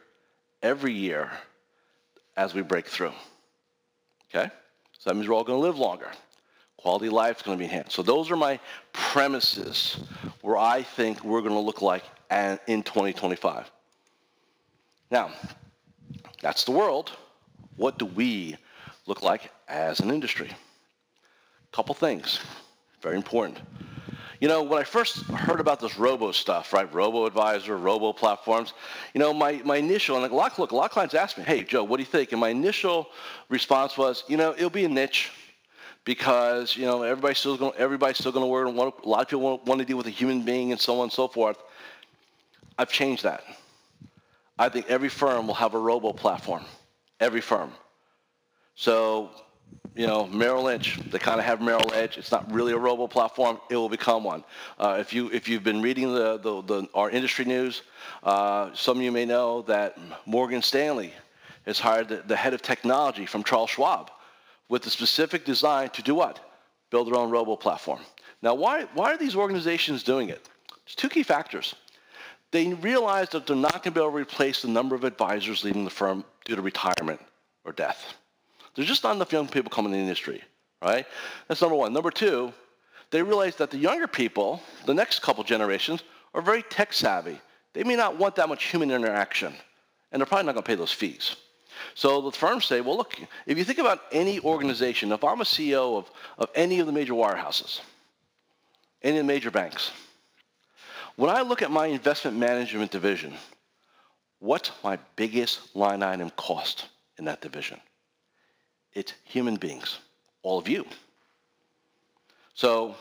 every 0.64 0.94
year 0.94 1.32
as 2.36 2.54
we 2.54 2.62
break 2.62 2.88
through. 2.88 3.14
Okay? 4.34 4.50
So 5.02 5.10
that 5.10 5.16
means 5.16 5.28
we're 5.28 5.34
all 5.34 5.44
going 5.44 5.60
to 5.60 5.68
live 5.68 5.80
longer. 5.80 6.12
Quality 6.78 7.08
of 7.08 7.14
life 7.14 7.38
is 7.38 7.42
going 7.42 7.58
to 7.58 7.60
be 7.60 7.66
enhanced. 7.66 7.94
So 7.94 8.04
those 8.04 8.30
are 8.30 8.36
my 8.36 8.60
premises 8.94 9.98
where 10.42 10.58
I 10.58 10.84
think 10.84 11.24
we're 11.24 11.42
going 11.42 11.56
to 11.56 11.60
look 11.60 11.82
like 11.82 12.04
in 12.30 12.84
2025. 12.84 13.72
Now, 15.10 15.32
that's 16.40 16.66
the 16.66 16.72
world. 16.72 17.14
What 17.78 17.98
do 17.98 18.06
we 18.06 18.58
look 19.08 19.24
like 19.24 19.52
as 19.68 20.02
an 20.02 20.12
industry? 20.12 20.52
Couple 21.72 21.96
things, 21.96 22.40
very 23.02 23.16
important. 23.16 23.60
You 24.42 24.48
know, 24.48 24.64
when 24.64 24.80
I 24.80 24.84
first 24.84 25.22
heard 25.28 25.60
about 25.60 25.80
this 25.80 26.00
robo 26.00 26.32
stuff, 26.32 26.74
right, 26.74 26.92
robo 26.92 27.28
advisor, 27.28 27.78
robo 27.78 28.12
platforms, 28.12 28.74
you 29.14 29.20
know, 29.20 29.32
my, 29.36 29.62
my 29.64 29.78
initial, 29.78 30.16
and 30.16 30.24
like 30.24 30.32
a 30.32 30.36
lot, 30.36 30.58
look, 30.58 30.72
a 30.72 30.76
lot 30.76 30.86
of 30.86 30.92
clients 30.92 31.14
ask 31.14 31.38
me, 31.38 31.44
hey, 31.44 31.64
Joe, 31.64 31.84
what 31.84 31.98
do 31.98 32.02
you 32.02 32.08
think? 32.08 32.32
And 32.32 32.42
my 32.42 32.50
initial 32.50 33.10
response 33.50 34.00
was, 34.00 34.24
you 34.28 34.38
know, 34.38 34.54
it'll 34.54 34.72
be 34.72 34.84
a 34.84 34.90
niche 34.90 35.32
because, 36.06 36.76
you 36.76 36.88
know, 36.88 37.04
everybody's 37.04 37.38
still 37.38 37.56
going, 37.56 37.74
everybody's 37.78 38.18
still 38.18 38.32
going 38.32 38.44
to 38.44 38.48
work, 38.74 39.04
a 39.04 39.08
lot 39.08 39.22
of 39.22 39.28
people 39.28 39.62
want 39.64 39.80
to 39.80 39.86
deal 39.86 39.98
with 39.98 40.08
a 40.08 40.12
human 40.12 40.42
being 40.42 40.72
and 40.72 40.82
so 40.82 40.98
on 40.98 41.04
and 41.04 41.12
so 41.12 41.28
forth. 41.28 41.58
I've 42.80 42.92
changed 42.92 43.22
that. 43.22 43.44
I 44.58 44.70
think 44.70 44.88
every 44.90 45.10
firm 45.10 45.46
will 45.46 45.54
have 45.54 45.76
a 45.76 45.80
robo 45.80 46.14
platform. 46.14 46.66
Every 47.20 47.42
firm. 47.42 47.72
So 48.74 49.30
you 49.96 50.08
know, 50.08 50.26
Merrill 50.28 50.64
Lynch, 50.64 51.00
they 51.10 51.20
kind 51.20 51.40
of 51.40 51.46
have 51.46 51.62
Merrill 51.62 51.94
Edge. 51.94 52.18
It's 52.18 52.32
not 52.32 52.50
really 52.52 52.72
a 52.72 52.78
robo 52.78 53.08
platform. 53.08 53.60
It 53.70 53.76
will 53.76 53.90
become 53.90 54.24
one. 54.24 54.44
Uh, 54.80 54.98
if, 55.00 55.14
you, 55.14 55.30
if 55.32 55.50
you've 55.50 55.64
been 55.64 55.82
reading 55.82 56.14
the, 56.14 56.38
the, 56.38 56.62
the 56.62 56.88
our 56.94 57.10
industry 57.10 57.46
news, 57.46 57.82
uh, 58.24 58.70
some 58.74 58.98
of 58.98 59.04
you 59.04 59.12
may 59.12 59.26
know 59.26 59.64
that 59.64 59.98
Morgan 60.26 60.62
Stanley 60.62 61.14
has 61.66 61.78
hired 61.78 62.08
the, 62.08 62.24
the 62.26 62.36
head 62.36 62.54
of 62.54 62.62
technology 62.62 63.26
from 63.26 63.44
Charles 63.44 63.70
Schwab 63.70 64.12
with 64.70 64.82
the 64.82 64.90
specific 64.90 65.44
design 65.44 65.90
to 65.90 66.02
do 66.02 66.16
what? 66.16 66.40
Build 66.90 67.08
their 67.08 67.18
own 67.18 67.30
robo 67.30 67.56
platform. 67.56 68.00
Now, 68.42 68.56
why, 68.56 68.86
why 68.94 69.14
are 69.14 69.18
these 69.18 69.36
organizations 69.36 70.04
doing 70.04 70.30
it? 70.30 70.50
There's 70.86 70.96
two 70.96 71.10
key 71.10 71.24
factors. 71.24 71.76
They 72.52 72.74
realize 72.74 73.30
that 73.30 73.46
they're 73.46 73.56
not 73.56 73.84
going 73.84 73.84
to 73.84 73.92
be 73.92 74.00
able 74.00 74.12
to 74.12 74.18
replace 74.18 74.62
the 74.62 74.68
number 74.68 74.96
of 74.96 75.04
advisors 75.04 75.64
leaving 75.64 75.84
the 75.84 75.90
firm 75.90 76.24
due 76.46 76.56
to 76.56 76.62
retirement 76.62 77.20
or 77.66 77.72
death. 77.72 78.16
There's 78.76 78.88
just 78.88 79.04
not 79.04 79.16
enough 79.16 79.32
young 79.32 79.48
people 79.48 79.70
coming 79.70 79.92
in 79.92 80.00
the 80.00 80.04
industry, 80.04 80.42
right? 80.82 81.06
That's 81.48 81.62
number 81.62 81.76
one. 81.76 81.94
Number 81.94 82.12
two, 82.12 82.54
they 83.10 83.22
realize 83.22 83.56
that 83.58 83.70
the 83.70 83.78
younger 83.78 84.08
people, 84.08 84.62
the 84.86 84.94
next 84.94 85.22
couple 85.22 85.44
generations, 85.44 86.04
are 86.34 86.42
very 86.42 86.64
tech 86.64 86.94
savvy. 86.94 87.40
They 87.74 87.84
may 87.84 87.96
not 87.96 88.18
want 88.18 88.36
that 88.36 88.50
much 88.50 88.66
human 88.66 88.92
interaction, 88.92 89.54
and 90.12 90.20
they're 90.20 90.26
probably 90.26 90.46
not 90.46 90.54
going 90.54 90.64
to 90.64 90.68
pay 90.68 90.76
those 90.76 90.92
fees. 90.92 91.36
So 91.94 92.22
the 92.22 92.32
firms 92.32 92.66
say, 92.66 92.82
well, 92.82 92.98
look, 92.98 93.18
if 93.46 93.58
you 93.58 93.64
think 93.64 93.80
about 93.80 94.02
any 94.12 94.40
organization, 94.40 95.12
if 95.12 95.24
I'm 95.24 95.42
a 95.42 95.46
CEO 95.46 95.98
of, 95.98 96.12
of 96.38 96.50
any 96.56 96.80
of 96.80 96.88
the 96.88 96.94
major 96.94 97.14
wirehouses, 97.14 97.82
any 99.02 99.18
of 99.18 99.26
the 99.26 99.34
major 99.34 99.52
banks, 99.52 99.92
when 101.16 101.30
I 101.30 101.42
look 101.42 101.62
at 101.62 101.72
my 101.72 101.88
investment 101.88 102.38
management 102.38 102.92
division, 102.92 103.34
what's 104.40 104.72
my 104.84 104.98
biggest 105.16 105.76
line 105.76 106.04
item 106.04 106.30
cost 106.32 106.86
in 107.18 107.26
that 107.26 107.42
division? 107.42 107.80
It's 108.94 109.14
human 109.24 109.56
beings, 109.56 110.00
all 110.44 110.60
of 110.60 110.68
you. 110.68 110.86
So 112.54 112.96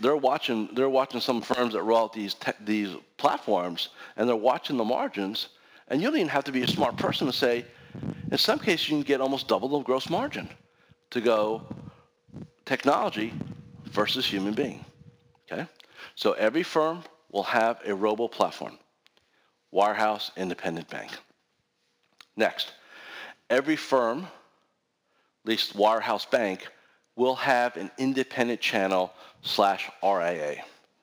they're 0.00 0.16
watching, 0.16 0.68
they're 0.74 0.88
watching 0.88 1.20
some 1.20 1.42
firms 1.42 1.74
that 1.74 1.82
roll 1.82 2.04
out 2.04 2.12
these, 2.12 2.34
te- 2.34 2.52
these 2.64 2.96
platforms, 3.18 3.90
and 4.16 4.28
they're 4.28 4.36
watching 4.36 4.76
the 4.76 4.84
margins, 4.84 5.48
and 5.88 6.00
you 6.00 6.08
don't 6.08 6.16
even 6.16 6.28
have 6.28 6.44
to 6.44 6.52
be 6.52 6.62
a 6.62 6.68
smart 6.68 6.96
person 6.96 7.26
to 7.26 7.32
say, 7.32 7.64
in 8.30 8.38
some 8.38 8.58
cases, 8.58 8.88
you 8.88 8.96
can 8.96 9.02
get 9.02 9.20
almost 9.20 9.46
double 9.46 9.68
the 9.68 9.80
gross 9.80 10.08
margin 10.08 10.48
to 11.10 11.20
go 11.20 11.62
technology 12.64 13.32
versus 13.84 14.26
human 14.26 14.54
being. 14.54 14.84
Okay? 15.50 15.66
So 16.16 16.32
every 16.32 16.62
firm 16.62 17.04
will 17.30 17.42
have 17.44 17.80
a 17.84 17.94
robo 17.94 18.26
platform. 18.26 18.78
Wirehouse 19.72 20.30
Independent 20.36 20.88
Bank. 20.88 21.10
Next, 22.36 22.72
every 23.50 23.76
firm 23.76 24.26
at 25.44 25.48
least 25.48 25.76
Wirehouse 25.76 26.28
Bank, 26.30 26.66
will 27.16 27.34
have 27.34 27.76
an 27.76 27.90
independent 27.98 28.60
channel 28.60 29.12
slash 29.42 29.90
RIA. 30.02 30.56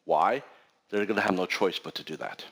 Why? 0.05 0.43
They're 0.89 1.05
going 1.05 1.15
to 1.15 1.21
have 1.21 1.35
no 1.35 1.45
choice 1.45 1.79
but 1.79 1.95
to 1.95 2.03
do 2.03 2.17
that. 2.17 2.43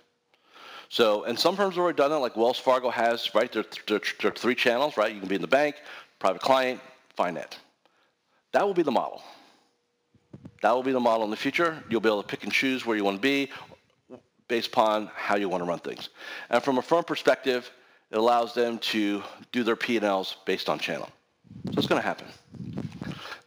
So, 0.88 1.24
and 1.24 1.38
some 1.38 1.56
firms 1.56 1.76
have 1.76 1.84
already 1.84 1.98
done 1.98 2.12
it, 2.12 2.16
like 2.16 2.36
Wells 2.36 2.58
Fargo 2.58 2.90
has, 2.90 3.34
right? 3.36 3.52
There, 3.52 3.64
are 3.94 4.32
three 4.32 4.56
channels, 4.56 4.98
right? 4.98 5.14
You 5.14 5.20
can 5.20 5.30
be 5.30 5.36
in 5.36 5.42
the 5.42 5.48
bank, 5.48 5.76
private 6.20 6.42
client, 6.42 6.80
finance. 7.16 7.58
That 8.54 8.66
will 8.66 8.74
be 8.74 8.82
the 8.82 8.92
model. 8.92 9.22
That 10.62 10.72
will 10.72 10.84
be 10.84 10.92
the 10.92 11.00
model 11.00 11.26
in 11.26 11.32
the 11.32 11.38
future. 11.38 11.84
You'll 11.90 12.02
be 12.02 12.10
able 12.10 12.24
to 12.24 12.28
pick 12.28 12.44
and 12.44 12.52
choose 12.52 12.86
where 12.86 12.98
you 12.98 13.04
want 13.04 13.18
to 13.18 13.22
be 13.22 13.52
based 14.48 14.70
upon 14.70 15.12
how 15.16 15.36
you 15.36 15.48
want 15.48 15.64
to 15.64 15.70
run 15.70 15.80
things. 15.80 16.10
And 16.50 16.64
from 16.64 16.80
a 16.80 16.82
firm 16.82 17.04
perspective, 17.04 17.70
it 18.10 18.18
allows 18.18 18.56
them 18.56 18.80
to 18.80 19.22
do 19.52 19.64
their 19.64 19.76
P&Ls 19.76 20.38
based 20.46 20.70
on 20.70 20.80
channel. 20.80 21.10
So 21.72 21.78
it's 21.78 21.88
going 21.88 22.02
to 22.02 22.08
happen. 22.08 22.28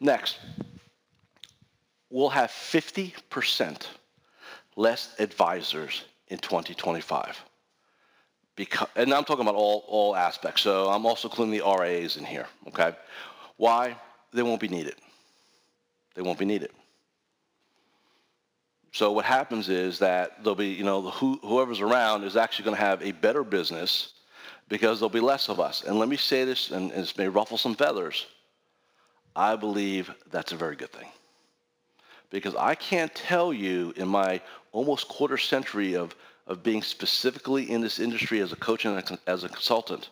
Next, 0.00 0.38
we'll 2.11 2.29
have 2.29 2.50
50% 2.50 3.87
less 4.76 5.14
advisors 5.19 6.05
in 6.29 6.38
2025. 6.38 7.41
Because, 8.55 8.88
and 8.97 9.12
I'm 9.12 9.25
talking 9.25 9.43
about 9.43 9.55
all, 9.55 9.85
all 9.88 10.14
aspects. 10.14 10.62
So 10.62 10.88
I'm 10.88 11.07
also 11.07 11.29
including 11.29 11.52
the 11.59 11.64
RAs 11.64 12.17
in 12.17 12.25
here, 12.25 12.47
okay? 12.69 12.93
Why? 13.57 13.97
They 14.33 14.43
won't 14.43 14.61
be 14.61 14.69
needed. 14.69 14.95
They 16.14 16.23
won't 16.23 16.38
be 16.38 16.45
needed. 16.45 16.71
So 18.93 19.11
what 19.11 19.25
happens 19.25 19.71
is 19.71 19.99
that 20.00 20.45
there'll 20.45 20.55
be, 20.55 20.69
you 20.69 20.85
know, 20.85 21.02
who, 21.02 21.41
whoever's 21.43 21.81
around 21.81 22.25
is 22.25 22.37
actually 22.37 22.67
going 22.67 22.76
to 22.76 22.83
have 22.83 23.02
a 23.02 23.12
better 23.12 23.43
business 23.43 24.12
because 24.69 25.00
there'll 25.00 25.11
be 25.11 25.21
less 25.21 25.49
of 25.49 25.61
us. 25.61 25.83
And 25.85 25.99
let 25.99 26.09
me 26.09 26.16
say 26.16 26.45
this, 26.45 26.71
and 26.71 26.90
this 26.90 27.16
may 27.16 27.28
ruffle 27.28 27.59
some 27.59 27.75
feathers. 27.75 28.26
I 29.35 29.57
believe 29.57 30.11
that's 30.31 30.52
a 30.52 30.57
very 30.57 30.76
good 30.76 30.92
thing. 30.92 31.09
Because 32.31 32.54
I 32.54 32.75
can't 32.75 33.14
tell 33.14 33.52
you 33.52 33.92
in 33.97 34.09
my 34.09 34.40
almost 34.73 35.09
quarter 35.09 35.37
century 35.37 35.95
of, 35.95 36.14
of 36.47 36.62
being 36.62 36.83
specifically 36.83 37.71
in 37.71 37.81
this 37.81 37.99
industry 37.99 38.40
as 38.40 38.52
a 38.52 38.57
coach 38.57 38.85
and 38.85 39.19
as 39.26 39.45
a 39.45 39.49
consultant, 39.49 40.09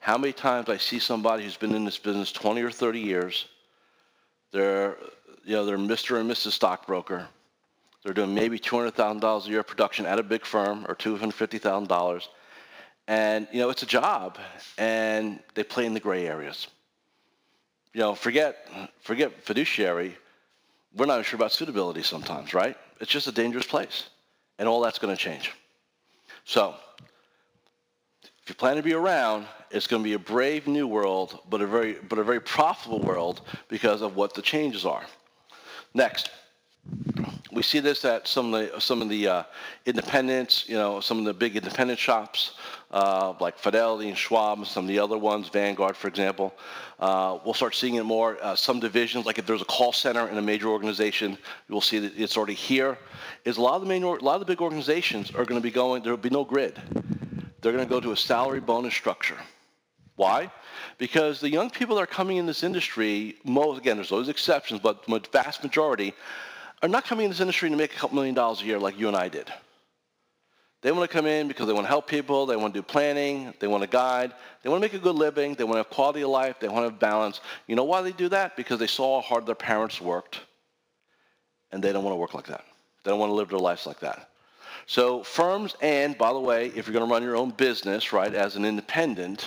how 0.00 0.18
many 0.18 0.32
times 0.32 0.68
I 0.68 0.76
see 0.76 0.98
somebody 0.98 1.44
who's 1.44 1.56
been 1.56 1.74
in 1.74 1.84
this 1.84 1.98
business 1.98 2.32
20 2.32 2.62
or 2.62 2.70
30 2.70 3.00
years, 3.00 3.46
they're, 4.50 4.96
you 5.44 5.54
know, 5.54 5.64
they're 5.64 5.78
Mr. 5.78 6.20
and 6.20 6.30
Mrs. 6.30 6.52
Stockbroker, 6.52 7.28
they're 8.02 8.12
doing 8.12 8.34
maybe 8.34 8.58
$200,000 8.58 9.46
a 9.46 9.48
year 9.48 9.62
production 9.62 10.06
at 10.06 10.18
a 10.18 10.22
big 10.22 10.44
firm 10.44 10.84
or 10.88 10.96
$250,000 10.96 12.26
and, 13.08 13.48
you 13.52 13.60
know, 13.60 13.70
it's 13.70 13.82
a 13.82 13.86
job, 13.86 14.38
and 14.78 15.40
they 15.54 15.64
play 15.64 15.86
in 15.86 15.94
the 15.94 16.00
gray 16.00 16.26
areas. 16.26 16.68
You 17.92 18.00
know, 18.00 18.14
forget, 18.14 18.68
forget 19.02 19.42
fiduciary. 19.42 20.16
We're 20.94 21.06
not 21.06 21.24
sure 21.24 21.36
about 21.36 21.52
suitability 21.52 22.02
sometimes, 22.02 22.54
right? 22.54 22.76
It's 23.00 23.10
just 23.10 23.26
a 23.26 23.32
dangerous 23.32 23.66
place, 23.66 24.08
and 24.58 24.68
all 24.68 24.80
that's 24.80 24.98
going 24.98 25.14
to 25.14 25.20
change. 25.20 25.52
So, 26.44 26.74
if 28.42 28.48
you 28.48 28.54
plan 28.54 28.76
to 28.76 28.82
be 28.82 28.94
around, 28.94 29.46
it's 29.70 29.86
going 29.86 30.02
to 30.02 30.04
be 30.04 30.14
a 30.14 30.18
brave 30.18 30.66
new 30.66 30.86
world, 30.86 31.38
but 31.48 31.60
a 31.60 31.66
very, 31.66 31.94
but 31.94 32.18
a 32.18 32.24
very 32.24 32.40
profitable 32.40 33.00
world 33.00 33.42
because 33.68 34.02
of 34.02 34.16
what 34.16 34.34
the 34.34 34.42
changes 34.42 34.84
are. 34.84 35.04
Next, 35.94 36.30
we 37.52 37.62
see 37.62 37.80
this 37.80 38.04
at 38.04 38.26
some 38.26 38.54
of 38.54 38.72
the 38.72 38.80
some 38.80 39.02
of 39.02 39.08
the 39.10 39.28
uh, 39.28 39.42
independents, 39.84 40.68
you 40.68 40.76
know, 40.76 41.00
some 41.00 41.18
of 41.18 41.26
the 41.26 41.34
big 41.34 41.54
independent 41.54 41.98
shops 41.98 42.52
uh, 42.92 43.34
like 43.40 43.58
Fidelity 43.58 44.08
and 44.08 44.16
Schwab, 44.16 44.66
some 44.66 44.84
of 44.84 44.88
the 44.88 44.98
other 44.98 45.18
ones, 45.18 45.48
Vanguard, 45.48 45.96
for 45.96 46.08
example. 46.08 46.54
Uh, 46.98 47.38
we'll 47.44 47.54
start 47.54 47.74
seeing 47.74 47.96
it 47.96 48.04
more. 48.04 48.38
Uh, 48.42 48.56
some 48.56 48.80
divisions, 48.80 49.26
like 49.26 49.38
if 49.38 49.46
there's 49.46 49.62
a 49.62 49.66
call 49.66 49.92
center 49.92 50.28
in 50.28 50.38
a 50.38 50.42
major 50.42 50.68
organization, 50.68 51.36
you'll 51.68 51.80
see 51.80 51.98
that 51.98 52.12
it's 52.16 52.36
already 52.36 52.54
here. 52.54 52.98
Is 53.44 53.58
a 53.58 53.60
lot 53.60 53.74
of 53.74 53.82
the 53.82 53.88
main, 53.88 54.02
a 54.02 54.08
lot 54.08 54.34
of 54.34 54.40
the 54.40 54.46
big 54.46 54.62
organizations 54.62 55.30
are 55.30 55.44
going 55.44 55.60
to 55.60 55.62
be 55.62 55.70
going. 55.70 56.02
There 56.02 56.12
will 56.12 56.18
be 56.18 56.30
no 56.30 56.44
grid. 56.44 56.80
They're 57.60 57.72
going 57.72 57.84
to 57.84 57.90
go 57.90 58.00
to 58.00 58.12
a 58.12 58.16
salary 58.16 58.60
bonus 58.60 58.94
structure. 58.94 59.38
Why? 60.16 60.50
Because 60.98 61.40
the 61.40 61.48
young 61.50 61.70
people 61.70 61.96
that 61.96 62.02
are 62.02 62.06
coming 62.06 62.36
in 62.36 62.46
this 62.46 62.62
industry, 62.62 63.36
most 63.44 63.78
again, 63.78 63.96
there's 63.96 64.12
always 64.12 64.28
exceptions, 64.28 64.80
but 64.80 65.04
the 65.06 65.20
vast 65.32 65.62
majority 65.62 66.14
are 66.82 66.88
not 66.88 67.04
coming 67.04 67.24
in 67.24 67.30
this 67.30 67.40
industry 67.40 67.70
to 67.70 67.76
make 67.76 67.94
a 67.94 67.96
couple 67.96 68.16
million 68.16 68.34
dollars 68.34 68.60
a 68.60 68.64
year 68.64 68.78
like 68.78 68.98
you 68.98 69.08
and 69.08 69.16
I 69.16 69.28
did. 69.28 69.50
They 70.82 70.90
want 70.90 71.08
to 71.08 71.16
come 71.16 71.26
in 71.26 71.46
because 71.46 71.68
they 71.68 71.72
want 71.72 71.84
to 71.84 71.88
help 71.88 72.08
people, 72.08 72.44
they 72.44 72.56
want 72.56 72.74
to 72.74 72.80
do 72.80 72.82
planning, 72.82 73.54
they 73.60 73.68
want 73.68 73.84
to 73.84 73.88
guide, 73.88 74.32
they 74.62 74.68
want 74.68 74.82
to 74.82 74.84
make 74.84 74.94
a 74.94 75.02
good 75.02 75.14
living, 75.14 75.54
they 75.54 75.62
want 75.62 75.74
to 75.74 75.78
have 75.78 75.90
quality 75.90 76.22
of 76.22 76.30
life, 76.30 76.56
they 76.58 76.66
want 76.66 76.84
to 76.84 76.90
have 76.90 76.98
balance. 76.98 77.40
You 77.68 77.76
know 77.76 77.84
why 77.84 78.02
they 78.02 78.10
do 78.10 78.28
that? 78.30 78.56
Because 78.56 78.80
they 78.80 78.88
saw 78.88 79.22
how 79.22 79.28
hard 79.28 79.46
their 79.46 79.54
parents 79.54 80.00
worked, 80.00 80.40
and 81.70 81.82
they 81.82 81.92
don't 81.92 82.02
want 82.02 82.14
to 82.14 82.18
work 82.18 82.34
like 82.34 82.46
that. 82.48 82.64
They 83.04 83.12
don't 83.12 83.20
want 83.20 83.30
to 83.30 83.34
live 83.34 83.48
their 83.48 83.60
lives 83.60 83.86
like 83.86 84.00
that. 84.00 84.28
So 84.86 85.22
firms, 85.22 85.76
and 85.80 86.18
by 86.18 86.32
the 86.32 86.40
way, 86.40 86.66
if 86.74 86.88
you're 86.88 86.94
going 86.94 87.06
to 87.06 87.12
run 87.12 87.22
your 87.22 87.36
own 87.36 87.50
business, 87.50 88.12
right, 88.12 88.34
as 88.34 88.56
an 88.56 88.64
independent, 88.64 89.46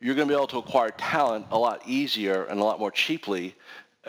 you're 0.00 0.16
going 0.16 0.26
to 0.26 0.32
be 0.32 0.36
able 0.36 0.48
to 0.48 0.58
acquire 0.58 0.90
talent 0.90 1.46
a 1.52 1.58
lot 1.58 1.82
easier 1.86 2.44
and 2.44 2.58
a 2.58 2.64
lot 2.64 2.80
more 2.80 2.90
cheaply 2.90 3.54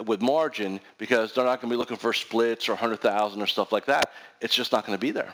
with 0.05 0.21
margin 0.21 0.79
because 0.97 1.33
they're 1.33 1.45
not 1.45 1.61
going 1.61 1.69
to 1.69 1.75
be 1.75 1.77
looking 1.77 1.97
for 1.97 2.13
splits 2.13 2.67
or 2.67 2.73
100,000 2.73 3.41
or 3.41 3.47
stuff 3.47 3.71
like 3.71 3.85
that. 3.85 4.11
It's 4.41 4.55
just 4.55 4.71
not 4.71 4.85
going 4.85 4.97
to 4.97 5.01
be 5.01 5.11
there. 5.11 5.33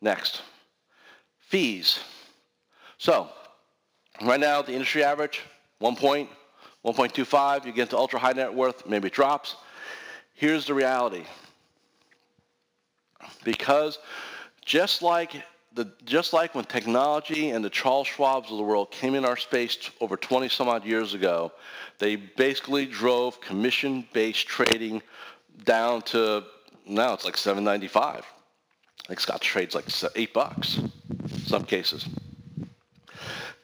Next, 0.00 0.42
fees. 1.38 2.00
So 2.98 3.28
right 4.24 4.40
now, 4.40 4.62
the 4.62 4.72
industry 4.72 5.04
average, 5.04 5.42
1 5.78 5.96
point, 5.96 6.28
1.25. 6.84 7.66
You 7.66 7.72
get 7.72 7.82
into 7.82 7.96
ultra 7.96 8.18
high 8.18 8.32
net 8.32 8.52
worth, 8.52 8.86
maybe 8.86 9.06
it 9.06 9.12
drops. 9.12 9.56
Here's 10.34 10.66
the 10.66 10.74
reality. 10.74 11.24
Because 13.44 13.98
just 14.64 15.02
like 15.02 15.44
the, 15.74 15.90
just 16.04 16.32
like 16.32 16.54
when 16.54 16.64
technology 16.64 17.50
and 17.50 17.64
the 17.64 17.70
Charles 17.70 18.06
Schwabs 18.06 18.50
of 18.50 18.56
the 18.56 18.62
world 18.62 18.90
came 18.90 19.14
in 19.14 19.24
our 19.24 19.36
space 19.36 19.90
over 20.00 20.16
20 20.16 20.48
some 20.48 20.68
odd 20.68 20.84
years 20.84 21.14
ago, 21.14 21.52
they 21.98 22.16
basically 22.16 22.86
drove 22.86 23.40
commission-based 23.40 24.46
trading 24.46 25.02
down 25.64 26.02
to 26.02 26.44
now 26.86 27.12
it's 27.14 27.24
like 27.24 27.36
795. 27.36 28.24
I 29.04 29.08
think 29.08 29.20
Scottrade's 29.20 29.74
like 29.74 29.86
eight 30.16 30.32
bucks, 30.32 30.80
some 31.44 31.64
cases. 31.64 32.08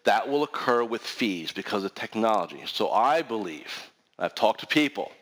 That 0.05 0.29
will 0.29 0.43
occur 0.43 0.85
with 0.85 1.03
fees 1.03 1.53
because 1.53 1.85
of 1.85 1.95
technology. 1.95 2.63
So 2.67 2.91
I 2.91 3.23
believe, 3.23 3.91
I've 4.19 4.35
talked 4.35 4.61
to 4.61 4.67
people, 4.67 5.13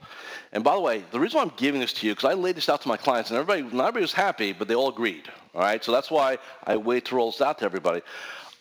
and 0.53 0.65
by 0.65 0.75
the 0.75 0.81
way, 0.81 1.05
the 1.11 1.21
reason 1.21 1.39
why 1.39 1.43
I'm 1.45 1.53
giving 1.57 1.81
this 1.81 1.93
to 1.95 2.07
you, 2.07 2.15
because 2.15 2.31
I 2.31 2.35
laid 2.35 2.57
this 2.57 2.69
out 2.69 2.81
to 2.83 2.89
my 2.89 2.97
clients, 2.97 3.31
and 3.31 3.39
everybody, 3.39 3.63
not 3.63 3.89
everybody 3.89 4.03
was 4.03 4.13
happy, 4.13 4.53
but 4.53 4.69
they 4.69 4.75
all 4.75 4.89
agreed. 4.89 5.29
All 5.55 5.61
right, 5.61 5.83
so 5.83 5.93
that's 5.93 6.11
why 6.11 6.39
I 6.65 6.77
wait 6.77 7.07
to 7.07 7.17
roll 7.17 7.31
this 7.31 7.41
out 7.41 7.59
to 7.59 7.65
everybody. 7.65 8.03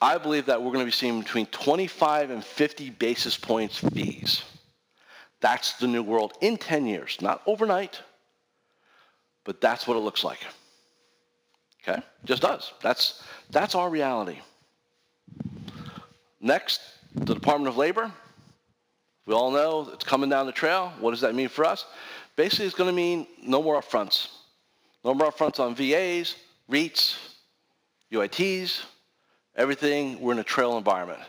I 0.02 0.18
believe 0.18 0.46
that 0.48 0.62
we're 0.62 0.72
going 0.72 0.80
to 0.80 0.86
be 0.86 0.92
seeing 0.92 1.22
between 1.22 1.46
25 1.48 2.32
and 2.32 2.44
50 2.44 2.90
basis 2.92 3.38
points 3.38 3.80
fees. 3.80 4.44
That's 5.40 5.74
the 5.74 5.88
new 5.88 6.04
world 6.04 6.34
in 6.42 6.58
10 6.58 6.86
years, 6.86 7.18
not 7.22 7.42
overnight, 7.46 8.02
but 9.44 9.62
that's 9.62 9.88
what 9.88 9.96
it 9.96 10.02
looks 10.02 10.24
like. 10.24 10.40
Okay, 11.88 12.02
just 12.24 12.42
does. 12.42 12.74
That's 12.82 13.24
that's 13.52 13.76
our 13.76 13.90
reality. 13.90 14.40
Next, 16.42 16.82
the 17.14 17.36
Department 17.36 17.70
of 17.70 17.78
Labor. 17.78 18.12
We 19.26 19.34
all 19.34 19.52
know 19.52 19.90
it's 19.92 20.04
coming 20.04 20.30
down 20.30 20.46
the 20.46 20.52
trail. 20.52 20.94
What 21.00 21.12
does 21.12 21.22
that 21.22 21.34
mean 21.34 21.50
for 21.50 21.66
us? 21.66 21.86
Basically, 22.36 22.66
it's 22.66 22.76
going 22.76 22.90
to 22.90 22.96
mean 22.96 23.28
no 23.42 23.62
more 23.64 23.82
upfronts. 23.82 24.28
No 25.04 25.14
more 25.14 25.32
upfronts 25.32 25.60
on 25.60 25.76
VAs, 25.76 26.36
REITs, 26.70 27.18
UITs, 28.12 28.82
everything. 29.56 30.20
We're 30.20 30.34
in 30.34 30.40
a 30.40 30.44
trail 30.44 30.78
environment. 30.78 31.22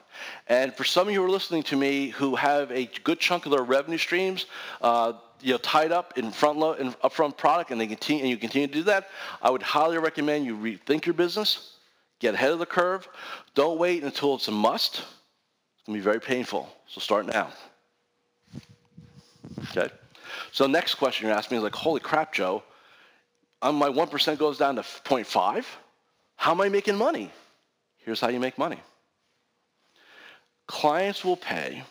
And 0.49 0.75
for 0.75 0.85
some 0.85 1.09
of 1.09 1.15
you 1.15 1.21
who 1.21 1.27
are 1.27 1.31
listening 1.31 1.63
to 1.65 1.77
me 1.77 2.09
who 2.09 2.37
have 2.37 2.71
a 2.71 2.87
good 3.05 3.21
chunk 3.21 3.47
of 3.47 3.53
their 3.53 3.63
revenue 3.63 3.99
streams, 3.99 4.47
uh, 4.83 5.15
you 5.41 5.57
tied 5.59 5.93
up 5.93 6.19
in 6.19 6.31
front 6.31 6.59
load 6.59 6.81
in 6.81 6.93
upfront 7.05 7.37
product, 7.37 7.71
and 7.71 7.81
they 7.81 7.87
continue, 7.87 8.23
and 8.23 8.31
you 8.31 8.37
continue 8.37 8.67
to 8.67 8.73
do 8.73 8.83
that, 8.85 9.09
I 9.43 9.51
would 9.51 9.63
highly 9.63 9.99
recommend 9.99 10.47
you 10.47 10.57
rethink 10.57 11.07
your 11.07 11.15
business, 11.15 11.75
get 12.19 12.35
ahead 12.35 12.53
of 12.53 12.59
the 12.59 12.67
curve. 12.67 13.07
Don't 13.55 13.79
wait 13.79 14.03
until 14.03 14.35
it's 14.35 14.49
a 14.49 14.53
must. 14.53 14.97
It's 14.97 15.87
gonna 15.87 15.99
be 15.99 16.03
very 16.03 16.21
painful. 16.21 16.75
So 16.89 17.01
start 17.01 17.27
now. 17.27 17.51
Okay. 19.71 19.93
So 20.53 20.67
next 20.67 20.95
question 20.95 21.27
you're 21.27 21.37
asking 21.37 21.57
me 21.57 21.59
is 21.59 21.65
like, 21.65 21.75
holy 21.75 22.01
crap, 22.01 22.33
Joe, 22.33 22.63
um, 23.63 23.77
my 23.77 23.89
1% 23.89 24.39
goes 24.39 24.59
down 24.59 24.77
to 24.77 24.83
0.5. 24.83 25.65
How 26.37 26.51
am 26.51 26.61
I 26.61 26.69
making 26.69 26.97
money? 26.97 27.31
Here's 27.99 28.21
how 28.21 28.29
you 28.29 28.41
make 28.41 28.59
money. 28.59 28.81
Clients 30.67 31.25
will 31.25 31.37
pay 31.37 31.83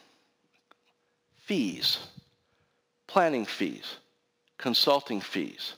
fees, 1.45 1.99
planning 3.07 3.45
fees, 3.45 3.97
consulting 4.57 5.21
fees, 5.21 5.73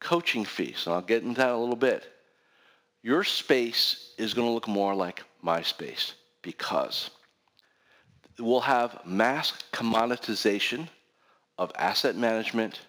coaching 0.00 0.44
fees, 0.44 0.84
and 0.86 0.94
I'll 0.94 1.02
get 1.02 1.22
into 1.22 1.38
that 1.38 1.50
a 1.50 1.56
little 1.56 1.76
bit. 1.76 2.04
Your 3.02 3.24
space 3.24 4.12
is 4.18 4.34
going 4.34 4.46
to 4.46 4.52
look 4.52 4.68
more 4.68 4.94
like 4.94 5.22
my 5.42 5.62
space 5.62 6.14
because 6.42 7.10
we'll 8.38 8.60
have 8.60 9.00
mass 9.06 9.52
commoditization 9.72 10.88
of 11.60 11.70
asset 11.76 12.16
management 12.16 12.80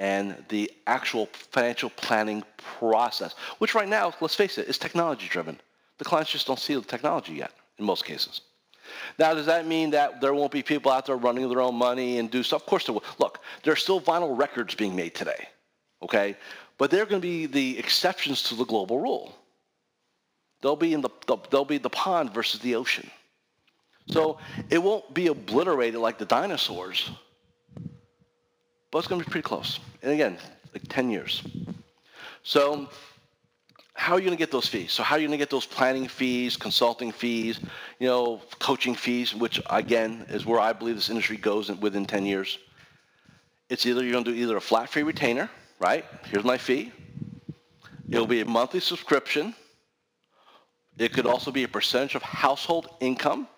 and 0.00 0.44
the 0.48 0.68
actual 0.88 1.26
financial 1.32 1.88
planning 1.90 2.42
process, 2.56 3.36
which 3.58 3.74
right 3.74 3.88
now, 3.88 4.12
let's 4.20 4.34
face 4.34 4.58
it, 4.58 4.68
is 4.68 4.76
technology 4.76 5.28
driven. 5.28 5.58
The 5.98 6.04
clients 6.04 6.32
just 6.32 6.48
don't 6.48 6.58
see 6.58 6.74
the 6.74 6.80
technology 6.82 7.34
yet 7.34 7.52
in 7.78 7.84
most 7.84 8.04
cases. 8.04 8.40
Now, 9.16 9.32
does 9.32 9.46
that 9.46 9.66
mean 9.66 9.90
that 9.90 10.20
there 10.20 10.34
won't 10.34 10.50
be 10.50 10.62
people 10.62 10.90
out 10.90 11.06
there 11.06 11.16
running 11.16 11.48
their 11.48 11.60
own 11.60 11.76
money 11.76 12.18
and 12.18 12.28
do 12.28 12.42
stuff? 12.42 12.62
Of 12.62 12.66
course 12.66 12.84
there 12.84 12.94
will. 12.94 13.04
Look, 13.18 13.38
there 13.62 13.72
are 13.72 13.76
still 13.76 14.00
vinyl 14.00 14.36
records 14.36 14.74
being 14.74 14.96
made 14.96 15.14
today, 15.14 15.48
okay? 16.02 16.36
But 16.76 16.90
they're 16.90 17.06
going 17.06 17.22
to 17.22 17.26
be 17.26 17.46
the 17.46 17.78
exceptions 17.78 18.42
to 18.44 18.56
the 18.56 18.64
global 18.64 18.98
rule. 18.98 19.32
They'll 20.60 20.74
be 20.74 20.94
in 20.94 21.00
the, 21.00 21.10
the 21.28 21.36
they'll 21.50 21.64
be 21.64 21.78
the 21.78 21.90
pond 21.90 22.34
versus 22.34 22.60
the 22.60 22.74
ocean. 22.74 23.08
So 24.08 24.38
it 24.68 24.82
won't 24.82 25.14
be 25.14 25.28
obliterated 25.28 26.00
like 26.00 26.18
the 26.18 26.26
dinosaurs, 26.26 27.10
but 28.94 29.00
it's 29.00 29.08
going 29.08 29.20
to 29.20 29.26
be 29.26 29.30
pretty 29.32 29.42
close. 29.42 29.80
And 30.04 30.12
again, 30.12 30.38
like 30.72 30.84
10 30.88 31.10
years. 31.10 31.42
So 32.44 32.88
how 33.94 34.12
are 34.12 34.20
you 34.20 34.24
going 34.24 34.36
to 34.36 34.40
get 34.40 34.52
those 34.52 34.68
fees? 34.68 34.92
So 34.92 35.02
how 35.02 35.16
are 35.16 35.18
you 35.18 35.26
going 35.26 35.36
to 35.36 35.42
get 35.42 35.50
those 35.50 35.66
planning 35.66 36.06
fees, 36.06 36.56
consulting 36.56 37.10
fees, 37.10 37.58
you 37.98 38.06
know, 38.06 38.40
coaching 38.60 38.94
fees, 38.94 39.34
which 39.34 39.60
again 39.68 40.24
is 40.28 40.46
where 40.46 40.60
I 40.60 40.72
believe 40.72 40.94
this 40.94 41.10
industry 41.10 41.36
goes 41.36 41.72
within 41.72 42.06
10 42.06 42.24
years. 42.24 42.60
It's 43.68 43.84
either 43.84 44.04
you're 44.04 44.12
going 44.12 44.26
to 44.26 44.30
do 44.30 44.36
either 44.36 44.58
a 44.58 44.60
flat 44.60 44.88
fee 44.88 45.02
retainer, 45.02 45.50
right? 45.80 46.04
Here's 46.26 46.44
my 46.44 46.56
fee. 46.56 46.92
It'll 48.08 48.28
be 48.28 48.42
a 48.42 48.44
monthly 48.44 48.78
subscription. 48.78 49.56
It 50.98 51.12
could 51.12 51.26
also 51.26 51.50
be 51.50 51.64
a 51.64 51.68
percentage 51.68 52.14
of 52.14 52.22
household 52.22 52.86
income. 53.00 53.48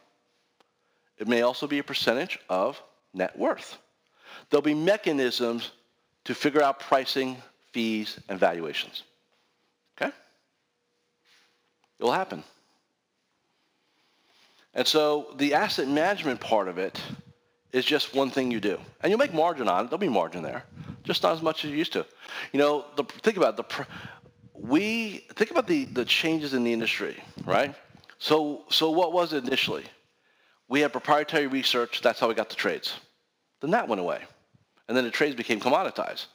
It 1.19 1.29
may 1.29 1.43
also 1.43 1.67
be 1.67 1.79
a 1.79 1.85
percentage 1.85 2.39
of 2.49 2.81
net 3.13 3.39
worth. 3.39 3.77
There'll 4.51 4.63
be 4.63 4.75
mechanisms 4.75 5.71
to 6.25 6.35
figure 6.35 6.63
out 6.63 6.81
pricing, 6.81 7.37
fees, 7.73 8.19
and 8.29 8.39
valuations. 8.39 9.03
Okay? 9.97 10.13
It 11.99 12.03
will 12.05 12.13
happen. 12.13 12.43
And 14.75 14.87
so 14.87 15.35
the 15.37 15.55
asset 15.55 15.89
management 15.89 16.41
part 16.41 16.69
of 16.69 16.79
it 16.79 17.01
is 17.73 17.85
just 17.85 18.15
one 18.15 18.31
thing 18.31 18.51
you 18.51 18.61
do. 18.61 18.79
And 19.03 19.11
you'll 19.11 19.19
make 19.19 19.33
margin 19.35 19.69
on 19.69 19.85
it. 19.85 19.89
There'll 19.89 19.99
be 19.99 20.09
margin 20.09 20.43
there. 20.43 20.65
Just 21.03 21.23
not 21.23 21.33
as 21.33 21.43
much 21.43 21.65
as 21.65 21.71
you 21.71 21.77
used 21.77 21.93
to. 21.93 22.05
You 22.53 22.59
know, 22.59 22.85
the, 22.97 23.05
think 23.05 23.37
about 23.37 23.57
the 23.57 23.87
we 24.55 25.25
think 25.35 25.51
about 25.51 25.67
the, 25.67 25.85
the 25.85 26.05
changes 26.05 26.55
in 26.55 26.65
the 26.65 26.73
industry, 26.73 27.23
right? 27.45 27.75
So 28.19 28.65
so 28.71 28.91
what 28.91 29.13
was 29.13 29.33
it 29.33 29.45
initially? 29.45 29.85
We 30.69 30.81
had 30.81 30.93
proprietary 30.93 31.47
research, 31.47 32.01
that's 32.03 32.19
how 32.19 32.29
we 32.29 32.35
got 32.35 32.49
the 32.49 32.57
trades. 32.57 32.99
Then 33.61 33.71
that 33.71 33.89
went 33.89 34.01
away. 34.01 34.21
And 34.89 34.97
then 34.97 35.05
the 35.05 35.11
trades 35.11 35.35
became 35.35 35.61
commoditized. 35.61 36.27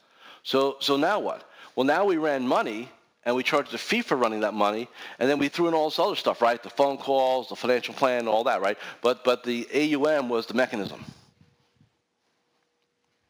So, 0.42 0.76
so 0.80 0.96
now 0.96 1.20
what? 1.20 1.48
Well, 1.76 1.84
now 1.84 2.04
we 2.04 2.16
ran 2.16 2.46
money 2.46 2.88
and 3.24 3.36
we 3.36 3.42
charged 3.42 3.72
a 3.72 3.78
fee 3.78 4.02
for 4.02 4.16
running 4.16 4.40
that 4.40 4.52
money, 4.52 4.88
and 5.20 5.30
then 5.30 5.38
we 5.38 5.48
threw 5.48 5.68
in 5.68 5.74
all 5.74 5.88
this 5.88 5.98
other 6.00 6.16
stuff, 6.16 6.42
right? 6.42 6.60
The 6.60 6.70
phone 6.70 6.98
calls, 6.98 7.48
the 7.48 7.54
financial 7.54 7.94
plan, 7.94 8.26
all 8.26 8.42
that, 8.44 8.60
right? 8.60 8.76
But, 9.00 9.22
but 9.22 9.44
the 9.44 9.68
AUM 9.72 10.28
was 10.28 10.46
the 10.46 10.54
mechanism. 10.54 11.04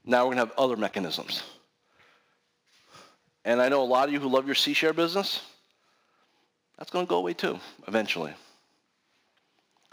Now 0.04 0.20
we're 0.20 0.34
going 0.34 0.38
to 0.38 0.46
have 0.46 0.58
other 0.58 0.76
mechanisms. 0.76 1.42
And 3.44 3.60
I 3.60 3.68
know 3.68 3.82
a 3.82 3.84
lot 3.84 4.08
of 4.08 4.14
you 4.14 4.20
who 4.20 4.28
love 4.28 4.46
your 4.46 4.54
C-share 4.54 4.94
business, 4.94 5.42
that's 6.78 6.90
going 6.90 7.04
to 7.04 7.10
go 7.10 7.18
away 7.18 7.34
too, 7.34 7.58
eventually. 7.86 8.32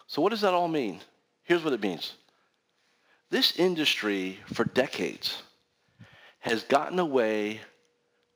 So 0.07 0.21
what 0.21 0.29
does 0.29 0.41
that 0.41 0.53
all 0.53 0.67
mean? 0.67 1.01
Here's 1.43 1.63
what 1.63 1.73
it 1.73 1.81
means. 1.81 2.13
This 3.29 3.57
industry, 3.57 4.39
for 4.53 4.63
decades, 4.63 5.43
has 6.39 6.63
gotten 6.63 6.97
away 6.97 7.61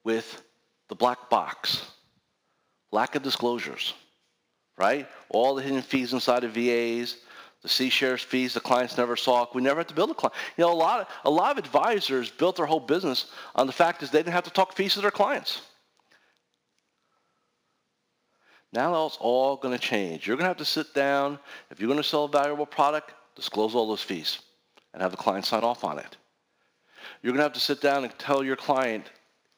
with 0.04 0.44
the 0.88 0.96
black 0.96 1.30
box, 1.30 1.84
lack 2.92 3.16
of 3.16 3.24
disclosures, 3.24 3.94
right? 4.78 5.08
All 5.30 5.56
the 5.56 5.64
hidden 5.64 5.82
fees 5.82 6.14
inside 6.14 6.44
of 6.44 6.52
VAs, 6.52 7.18
the 7.64 7.70
C 7.70 7.90
shares 7.90 8.22
fees 8.22 8.54
the 8.54 8.60
clients 8.60 8.98
never 8.98 9.16
saw. 9.16 9.48
We 9.54 9.62
never 9.62 9.80
had 9.80 9.88
to 9.88 9.96
build 9.96 10.12
a 10.12 10.14
client. 10.14 10.36
You 10.58 10.66
know, 10.66 10.74
a 10.74 10.76
lot, 10.76 11.00
of, 11.00 11.08
a 11.26 11.30
lot 11.30 11.52
of 11.52 11.58
advisors 11.58 12.30
built 12.30 12.58
their 12.58 12.66
whole 12.66 12.80
business 12.80 13.32
on 13.56 13.66
the 13.66 13.74
fact 13.74 14.04
is 14.04 14.12
they 14.12 14.20
didn't 14.20 14.34
have 14.34 14.44
to 14.44 14.52
talk 14.52 14.76
fees 14.76 14.94
to 14.94 15.02
their 15.02 15.12
clients. 15.12 15.62
Now 18.74 19.06
it's 19.06 19.18
all 19.20 19.56
going 19.56 19.74
to 19.74 19.82
change. 19.82 20.28
You're 20.28 20.36
going 20.36 20.46
to 20.46 20.50
have 20.50 20.58
to 20.58 20.66
sit 20.66 20.94
down. 20.94 21.40
If 21.72 21.80
you're 21.80 21.88
going 21.88 22.02
to 22.02 22.08
sell 22.08 22.26
a 22.26 22.30
valuable 22.30 22.66
product, 22.66 23.14
disclose 23.36 23.74
all 23.74 23.88
those 23.88 24.04
fees 24.04 24.40
and 24.94 25.02
have 25.02 25.12
the 25.12 25.18
client 25.18 25.46
sign 25.46 25.64
off 25.64 25.84
on 25.84 26.00
it. 26.00 26.18
You're 27.22 27.32
going 27.32 27.40
to 27.40 27.44
have 27.44 27.54
to 27.54 27.60
sit 27.60 27.82
down 27.82 28.04
and 28.04 28.18
tell 28.18 28.44
your 28.44 28.56
client, 28.56 29.10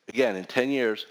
again, 0.08 0.36
in 0.36 0.46
10 0.46 0.70
years, 0.70 1.06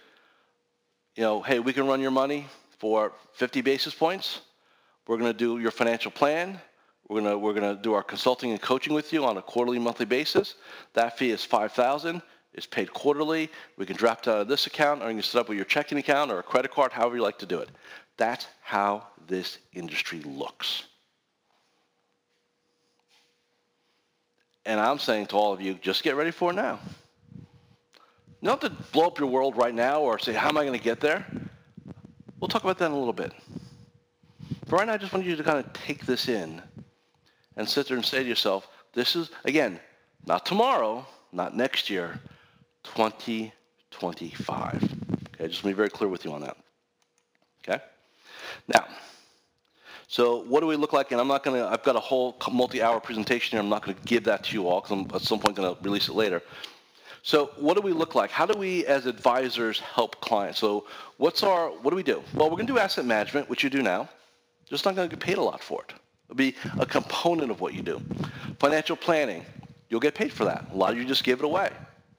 you 1.16 1.22
know, 1.22 1.42
hey, 1.42 1.60
we 1.60 1.72
can 1.72 1.86
run 1.86 2.00
your 2.00 2.10
money 2.10 2.46
for 2.78 3.12
50 3.34 3.60
basis 3.60 3.94
points. 3.94 4.40
We're 5.06 5.18
going 5.18 5.32
to 5.32 5.38
do 5.38 5.58
your 5.58 5.70
financial 5.70 6.10
plan. 6.10 6.60
We're 7.08 7.20
going 7.20 7.32
to, 7.32 7.38
we're 7.38 7.52
going 7.52 7.76
to 7.76 7.80
do 7.80 7.92
our 7.92 8.02
consulting 8.02 8.50
and 8.50 8.60
coaching 8.60 8.94
with 8.94 9.12
you 9.12 9.24
on 9.24 9.36
a 9.36 9.42
quarterly, 9.42 9.78
monthly 9.78 10.06
basis. 10.06 10.54
That 10.94 11.18
fee 11.18 11.30
is 11.30 11.44
5000 11.44 12.22
It's 12.54 12.66
paid 12.66 12.92
quarterly. 12.92 13.50
We 13.76 13.84
can 13.84 13.96
draft 13.96 14.26
out 14.26 14.40
of 14.40 14.48
this 14.48 14.66
account, 14.66 15.02
or 15.02 15.08
you 15.08 15.14
can 15.14 15.22
set 15.22 15.40
up 15.40 15.48
with 15.48 15.56
your 15.56 15.66
checking 15.66 15.98
account 15.98 16.30
or 16.30 16.38
a 16.38 16.42
credit 16.42 16.70
card, 16.70 16.92
however 16.92 17.16
you 17.16 17.22
like 17.22 17.38
to 17.40 17.46
do 17.46 17.58
it. 17.58 17.68
That's 18.16 18.46
how 18.62 19.08
this 19.26 19.58
industry 19.72 20.20
looks. 20.20 20.84
And 24.66 24.80
I'm 24.80 24.98
saying 24.98 25.26
to 25.26 25.36
all 25.36 25.52
of 25.52 25.60
you, 25.60 25.74
just 25.74 26.02
get 26.02 26.16
ready 26.16 26.30
for 26.30 26.50
it 26.50 26.54
now. 26.54 26.80
Don't 28.42 28.62
have 28.62 28.70
to 28.70 28.82
blow 28.92 29.06
up 29.06 29.18
your 29.18 29.28
world 29.28 29.56
right 29.56 29.74
now 29.74 30.02
or 30.02 30.18
say, 30.18 30.32
how 30.32 30.48
am 30.48 30.58
I 30.58 30.64
going 30.64 30.78
to 30.78 30.84
get 30.84 31.00
there? 31.00 31.26
We'll 32.38 32.48
talk 32.48 32.62
about 32.62 32.78
that 32.78 32.86
in 32.86 32.92
a 32.92 32.98
little 32.98 33.14
bit. 33.14 33.32
But 34.68 34.72
right 34.72 34.86
now, 34.86 34.94
I 34.94 34.96
just 34.98 35.12
want 35.12 35.24
you 35.24 35.34
to 35.34 35.42
kind 35.42 35.58
of 35.58 35.72
take 35.72 36.04
this 36.04 36.28
in 36.28 36.60
and 37.56 37.68
sit 37.68 37.88
there 37.88 37.96
and 37.96 38.04
say 38.04 38.22
to 38.22 38.28
yourself, 38.28 38.68
this 38.92 39.16
is, 39.16 39.30
again, 39.44 39.80
not 40.26 40.44
tomorrow, 40.44 41.06
not 41.32 41.56
next 41.56 41.88
year, 41.88 42.20
2025. 42.84 44.82
Okay, 45.34 45.48
just 45.48 45.60
to 45.60 45.66
be 45.66 45.72
very 45.72 45.88
clear 45.88 46.08
with 46.08 46.24
you 46.24 46.32
on 46.32 46.42
that. 46.42 46.56
Okay? 47.66 47.82
Now, 48.68 48.86
so 50.08 50.42
what 50.44 50.60
do 50.60 50.66
we 50.66 50.76
look 50.76 50.92
like? 50.92 51.12
And 51.12 51.20
I'm 51.20 51.28
not 51.28 51.42
going 51.42 51.60
to, 51.60 51.66
I've 51.66 51.82
got 51.82 51.96
a 51.96 52.00
whole 52.00 52.36
multi-hour 52.50 53.00
presentation 53.00 53.56
here. 53.56 53.60
I'm 53.60 53.68
not 53.68 53.84
going 53.84 53.96
to 53.96 54.02
give 54.04 54.24
that 54.24 54.44
to 54.44 54.54
you 54.54 54.68
all 54.68 54.80
because 54.80 54.92
I'm 54.92 55.10
at 55.14 55.22
some 55.22 55.38
point 55.40 55.56
going 55.56 55.74
to 55.74 55.82
release 55.82 56.08
it 56.08 56.14
later. 56.14 56.42
So 57.22 57.52
what 57.56 57.74
do 57.74 57.80
we 57.80 57.92
look 57.92 58.14
like? 58.14 58.30
How 58.30 58.44
do 58.44 58.58
we 58.58 58.84
as 58.86 59.06
advisors 59.06 59.80
help 59.80 60.20
clients? 60.20 60.58
So 60.58 60.86
what's 61.16 61.42
our, 61.42 61.70
what 61.70 61.90
do 61.90 61.96
we 61.96 62.02
do? 62.02 62.22
Well, 62.34 62.50
we're 62.50 62.56
going 62.56 62.66
to 62.66 62.72
do 62.74 62.78
asset 62.78 63.06
management, 63.06 63.48
which 63.48 63.64
you 63.64 63.70
do 63.70 63.82
now. 63.82 64.08
Just 64.68 64.84
not 64.84 64.94
going 64.94 65.08
to 65.08 65.16
get 65.16 65.24
paid 65.24 65.38
a 65.38 65.42
lot 65.42 65.62
for 65.62 65.82
it. 65.88 65.94
It'll 66.28 66.36
be 66.36 66.54
a 66.78 66.86
component 66.86 67.50
of 67.50 67.60
what 67.60 67.74
you 67.74 67.82
do. 67.82 68.00
Financial 68.58 68.96
planning, 68.96 69.44
you'll 69.88 70.00
get 70.00 70.14
paid 70.14 70.32
for 70.32 70.44
that. 70.44 70.66
A 70.72 70.76
lot 70.76 70.92
of 70.92 70.98
you 70.98 71.04
just 71.04 71.24
give 71.24 71.38
it 71.38 71.44
away. 71.44 71.70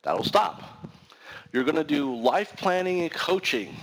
That'll 0.02 0.24
stop. 0.24 0.90
You're 1.52 1.64
going 1.64 1.76
to 1.76 1.84
do 1.84 2.16
life 2.16 2.54
planning 2.58 3.02
and 3.02 3.12
coaching. 3.12 3.76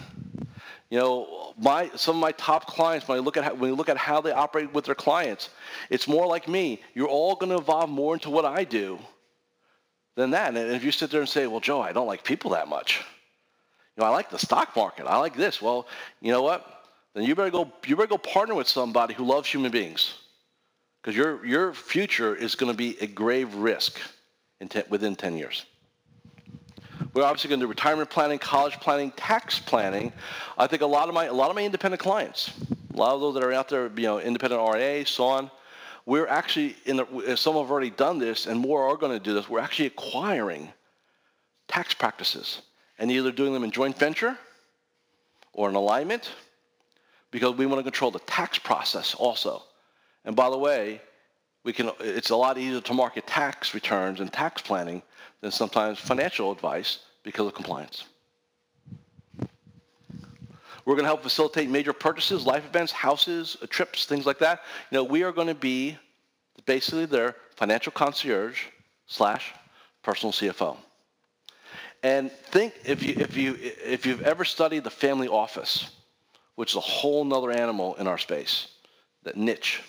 You 0.92 0.98
know, 0.98 1.54
my 1.56 1.90
some 1.94 2.16
of 2.16 2.20
my 2.20 2.32
top 2.32 2.66
clients, 2.66 3.08
when 3.08 3.16
I 3.16 3.22
look 3.22 3.38
at 3.38 3.44
how, 3.44 3.54
when 3.54 3.70
we 3.70 3.74
look 3.74 3.88
at 3.88 3.96
how 3.96 4.20
they 4.20 4.30
operate 4.30 4.74
with 4.74 4.84
their 4.84 4.94
clients, 4.94 5.48
it's 5.88 6.06
more 6.06 6.26
like 6.26 6.46
me. 6.48 6.82
You're 6.92 7.08
all 7.08 7.34
going 7.34 7.48
to 7.48 7.56
evolve 7.56 7.88
more 7.88 8.12
into 8.12 8.28
what 8.28 8.44
I 8.44 8.64
do 8.64 8.98
than 10.16 10.32
that. 10.32 10.48
And 10.54 10.58
if 10.58 10.84
you 10.84 10.92
sit 10.92 11.10
there 11.10 11.20
and 11.20 11.28
say, 11.30 11.46
well, 11.46 11.60
Joe, 11.60 11.80
I 11.80 11.92
don't 11.92 12.06
like 12.06 12.24
people 12.24 12.50
that 12.50 12.68
much. 12.68 13.02
You 13.96 14.02
know, 14.02 14.06
I 14.06 14.10
like 14.10 14.28
the 14.28 14.38
stock 14.38 14.76
market. 14.76 15.06
I 15.06 15.16
like 15.16 15.34
this. 15.34 15.62
Well, 15.62 15.86
you 16.20 16.30
know 16.30 16.42
what? 16.42 16.84
Then 17.14 17.24
you 17.24 17.34
better 17.34 17.48
go, 17.48 17.72
you 17.86 17.96
better 17.96 18.06
go 18.06 18.18
partner 18.18 18.54
with 18.54 18.68
somebody 18.68 19.14
who 19.14 19.24
loves 19.24 19.48
human 19.48 19.70
beings. 19.70 20.18
Because 21.00 21.16
your, 21.16 21.42
your 21.46 21.72
future 21.72 22.36
is 22.36 22.54
going 22.54 22.70
to 22.70 22.76
be 22.76 22.98
a 23.00 23.06
grave 23.06 23.54
risk 23.54 23.98
in 24.60 24.68
ten, 24.68 24.84
within 24.90 25.16
10 25.16 25.38
years. 25.38 25.64
We're 27.14 27.24
obviously 27.24 27.48
going 27.48 27.60
to 27.60 27.66
do 27.66 27.68
retirement 27.68 28.08
planning, 28.08 28.38
college 28.38 28.80
planning, 28.80 29.10
tax 29.12 29.58
planning. 29.58 30.12
I 30.56 30.66
think 30.66 30.80
a 30.80 30.86
lot 30.86 31.08
of 31.08 31.14
my, 31.14 31.26
a 31.26 31.32
lot 31.32 31.50
of 31.50 31.56
my 31.56 31.62
independent 31.62 32.00
clients, 32.00 32.52
a 32.92 32.96
lot 32.96 33.14
of 33.14 33.20
those 33.20 33.34
that 33.34 33.44
are 33.44 33.52
out 33.52 33.68
there, 33.68 33.90
you 33.94 34.04
know, 34.04 34.18
independent 34.18 34.62
RIA, 34.72 35.04
so 35.04 35.24
on, 35.24 35.50
we're 36.06 36.26
actually, 36.26 36.74
in 36.86 36.96
the, 36.96 37.36
some 37.36 37.54
have 37.54 37.70
already 37.70 37.90
done 37.90 38.18
this 38.18 38.46
and 38.46 38.58
more 38.58 38.88
are 38.88 38.96
going 38.96 39.12
to 39.12 39.22
do 39.22 39.34
this, 39.34 39.48
we're 39.48 39.60
actually 39.60 39.86
acquiring 39.86 40.72
tax 41.68 41.92
practices 41.92 42.62
and 42.98 43.10
either 43.10 43.30
doing 43.30 43.52
them 43.52 43.62
in 43.62 43.70
joint 43.70 43.98
venture 43.98 44.38
or 45.52 45.68
in 45.68 45.74
alignment 45.74 46.32
because 47.30 47.54
we 47.56 47.66
want 47.66 47.78
to 47.78 47.82
control 47.82 48.10
the 48.10 48.20
tax 48.20 48.58
process 48.58 49.14
also. 49.14 49.62
And 50.24 50.34
by 50.34 50.48
the 50.48 50.58
way, 50.58 51.00
we 51.64 51.72
can, 51.72 51.90
it's 52.00 52.30
a 52.30 52.36
lot 52.36 52.58
easier 52.58 52.80
to 52.80 52.94
market 52.94 53.26
tax 53.26 53.74
returns 53.74 54.20
and 54.20 54.32
tax 54.32 54.62
planning 54.62 55.02
than 55.40 55.50
sometimes 55.50 55.98
financial 55.98 56.50
advice 56.50 57.00
because 57.22 57.46
of 57.46 57.54
compliance. 57.54 58.04
We're 60.84 60.94
going 60.94 61.04
to 61.04 61.08
help 61.08 61.22
facilitate 61.22 61.70
major 61.70 61.92
purchases, 61.92 62.44
life 62.44 62.64
events, 62.64 62.90
houses, 62.90 63.56
uh, 63.62 63.66
trips, 63.68 64.04
things 64.04 64.26
like 64.26 64.38
that. 64.40 64.62
You 64.90 64.96
know, 64.96 65.04
we 65.04 65.22
are 65.22 65.30
going 65.30 65.46
to 65.46 65.54
be 65.54 65.96
basically 66.66 67.06
their 67.06 67.36
financial 67.54 67.92
concierge 67.92 68.64
slash 69.06 69.52
personal 70.02 70.32
CFO. 70.32 70.76
And 72.02 72.32
think 72.32 72.74
if 72.84 73.00
you 73.00 73.14
if 73.16 73.36
you 73.36 73.56
if 73.60 74.04
you've 74.06 74.22
ever 74.22 74.44
studied 74.44 74.82
the 74.82 74.90
family 74.90 75.28
office, 75.28 75.90
which 76.56 76.72
is 76.72 76.76
a 76.76 76.80
whole 76.80 77.24
nother 77.24 77.52
animal 77.52 77.94
in 77.94 78.08
our 78.08 78.18
space, 78.18 78.66
that 79.22 79.36
niche. 79.36 79.82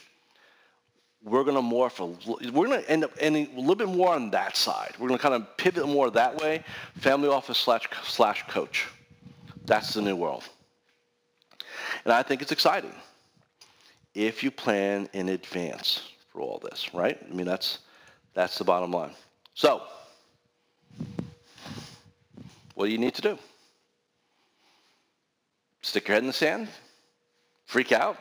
We're 1.23 1.43
going 1.43 1.55
to 1.55 1.61
morph. 1.61 1.99
A, 1.99 2.51
we're 2.51 2.67
going 2.67 2.81
to 2.81 2.89
end 2.89 3.03
up 3.05 3.11
ending 3.19 3.47
a 3.55 3.59
little 3.59 3.75
bit 3.75 3.87
more 3.87 4.13
on 4.13 4.31
that 4.31 4.57
side. 4.57 4.93
We're 4.99 5.07
going 5.07 5.17
to 5.17 5.21
kind 5.21 5.35
of 5.35 5.57
pivot 5.57 5.87
more 5.87 6.09
that 6.11 6.35
way. 6.41 6.63
Family 6.97 7.29
office 7.29 7.57
slash 7.57 7.87
slash 8.03 8.43
coach. 8.47 8.87
That's 9.65 9.93
the 9.93 10.01
new 10.01 10.15
world. 10.15 10.43
And 12.03 12.13
I 12.13 12.23
think 12.23 12.41
it's 12.41 12.51
exciting 12.51 12.93
if 14.13 14.43
you 14.43 14.51
plan 14.51 15.09
in 15.13 15.29
advance 15.29 16.11
for 16.31 16.41
all 16.41 16.59
this, 16.63 16.93
right? 16.93 17.17
I 17.29 17.33
mean, 17.33 17.45
that's, 17.45 17.79
that's 18.33 18.57
the 18.57 18.63
bottom 18.63 18.91
line. 18.91 19.11
So, 19.53 19.83
what 22.75 22.85
do 22.85 22.91
you 22.91 22.97
need 22.97 23.13
to 23.15 23.21
do? 23.21 23.37
Stick 25.81 26.07
your 26.07 26.15
head 26.15 26.23
in 26.23 26.27
the 26.27 26.33
sand? 26.33 26.67
Freak 27.65 27.91
out? 27.91 28.17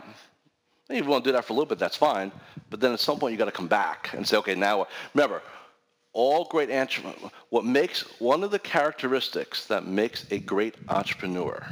If 0.89 1.05
you 1.05 1.11
want 1.11 1.25
to 1.25 1.31
do 1.31 1.33
that 1.33 1.45
for 1.45 1.53
a 1.53 1.57
little 1.57 1.69
bit, 1.69 1.79
that's 1.79 1.97
fine. 1.97 2.33
But 2.69 2.81
then 2.81 2.93
at 2.93 3.01
some 3.01 3.19
point, 3.19 3.33
you 3.33 3.39
got 3.39 3.47
to 3.47 3.53
come 3.53 3.69
back 3.69 4.11
and 4.15 4.27
say, 4.27 4.37
okay, 4.39 4.55
now, 4.55 4.87
remember, 5.15 5.43
all 6.13 6.45
great 6.45 6.71
entrepreneurs, 6.71 7.33
what 7.49 7.65
makes, 7.65 8.03
one 8.21 8.45
of 8.45 8.51
the 8.51 8.59
characteristics 8.59 9.67
that 9.67 9.87
makes 9.87 10.27
a 10.31 10.39
great 10.39 10.75
entrepreneur 10.89 11.65